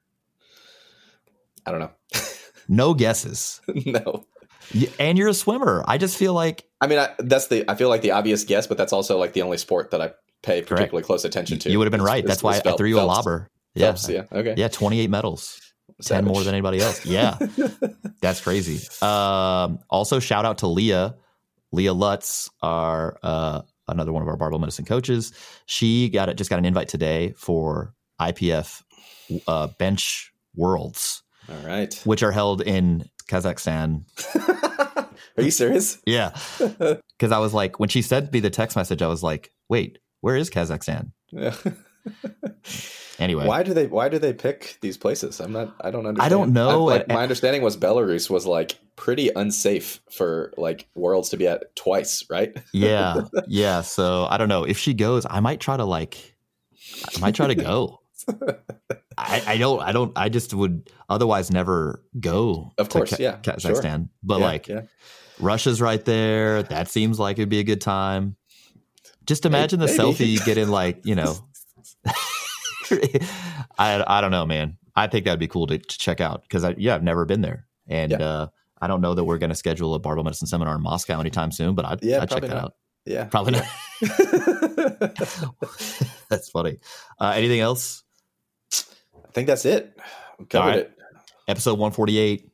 [1.66, 1.92] I don't know.
[2.68, 3.62] no guesses.
[3.86, 4.26] no.
[5.00, 5.84] And you're a swimmer.
[5.88, 8.68] I just feel like I mean, I, that's the I feel like the obvious guess,
[8.68, 10.12] but that's also like the only sport that I
[10.44, 11.08] pay particularly Correct.
[11.08, 11.72] close attention to.
[11.72, 12.26] You would have been right.
[12.26, 13.50] That's why I threw you a lobber.
[13.74, 13.88] Yeah.
[13.88, 14.24] Phelps, yeah.
[14.32, 14.56] Okay.
[14.58, 14.68] Yeah.
[14.68, 15.60] 28 medals.
[16.02, 16.26] Savage.
[16.26, 17.06] 10 more than anybody else.
[17.06, 17.38] Yeah.
[18.22, 18.88] That's crazy.
[19.02, 21.16] Um, also, shout out to Leah.
[21.72, 25.34] Leah Lutz, our uh, another one of our barbell medicine coaches.
[25.66, 26.38] She got it.
[26.38, 28.82] Just got an invite today for IPF
[29.48, 31.24] uh, bench worlds.
[31.50, 31.94] All right.
[32.06, 34.04] Which are held in Kazakhstan.
[35.38, 36.00] are you serious?
[36.06, 36.36] yeah.
[37.20, 40.00] Because I was like, when she sent me the text message, I was like, wait,
[40.22, 41.12] where is Kazakhstan?
[41.32, 41.54] Yeah.
[43.20, 45.40] Anyway, why do they why do they pick these places?
[45.40, 45.76] I'm not.
[45.82, 46.26] I don't understand.
[46.26, 46.86] I don't know.
[46.86, 51.76] like, my understanding was Belarus was like pretty unsafe for like worlds to be at
[51.76, 52.56] twice, right?
[52.74, 53.82] yeah, yeah.
[53.82, 55.26] So I don't know if she goes.
[55.30, 56.36] I might try to like.
[57.16, 58.02] I might try to go.
[59.18, 59.82] I, I, don't.
[59.82, 60.12] I don't.
[60.18, 62.72] I just would otherwise never go.
[62.78, 63.82] Of course, Ka- yeah, Kazakhstan.
[63.82, 64.10] Sure.
[64.24, 64.82] But yeah, like, yeah.
[65.40, 66.64] Russia's right there.
[66.64, 68.36] That seems like it'd be a good time.
[69.26, 69.92] Just imagine Maybe.
[69.92, 71.36] the selfie getting like, you know,
[73.78, 74.78] I, I don't know, man.
[74.96, 77.42] I think that'd be cool to, to check out because I, yeah, I've never been
[77.42, 77.68] there.
[77.88, 78.18] And, yeah.
[78.18, 78.48] uh,
[78.82, 81.52] I don't know that we're going to schedule a barbell medicine seminar in Moscow anytime
[81.52, 82.64] soon, but I'd, yeah, I'd check that not.
[82.64, 82.74] out.
[83.06, 83.26] Yeah.
[83.26, 83.68] Probably yeah.
[84.02, 85.16] not.
[86.30, 86.80] that's funny.
[87.20, 88.04] Uh, anything else?
[88.74, 89.98] I think that's it.
[90.50, 90.80] Covered right.
[90.80, 90.94] it.
[91.48, 92.50] Episode 148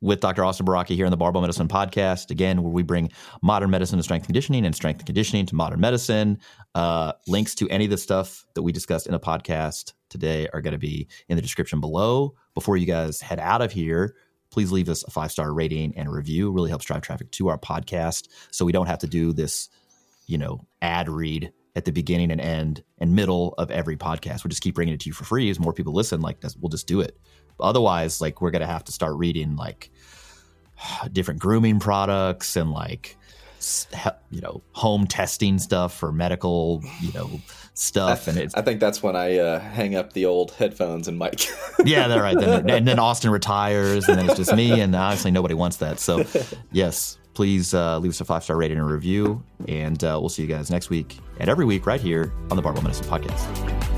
[0.00, 0.44] with Dr.
[0.44, 2.30] Austin Baraki here on the Barbell Medicine Podcast.
[2.30, 3.10] Again, where we bring
[3.42, 6.38] modern medicine to strength conditioning and strength conditioning to modern medicine.
[6.74, 10.60] Uh, links to any of the stuff that we discussed in the podcast today are
[10.60, 12.34] going to be in the description below.
[12.54, 14.14] Before you guys head out of here,
[14.50, 16.48] please leave us a five star rating and review.
[16.48, 19.68] It really helps drive traffic to our podcast so we don't have to do this,
[20.26, 24.42] you know, ad read at the beginning and end and middle of every podcast.
[24.42, 26.20] We'll just keep bringing it to you for free as more people listen.
[26.20, 27.18] Like, we'll just do it.
[27.60, 29.90] Otherwise, like we're gonna have to start reading like
[31.12, 33.16] different grooming products and like
[34.30, 37.28] you know home testing stuff for medical you know
[37.74, 41.18] stuff and it's i think that's when i uh, hang up the old headphones and
[41.18, 41.46] mic.
[41.84, 42.36] Yeah that's right.
[42.38, 46.00] Then, and then austin retires and then it's just me and honestly nobody wants that.
[46.00, 46.24] So
[46.72, 50.42] yes please uh, leave us a five star rating and review and uh, we'll see
[50.42, 53.97] you guys next week and every week right here on the barbell medicine podcast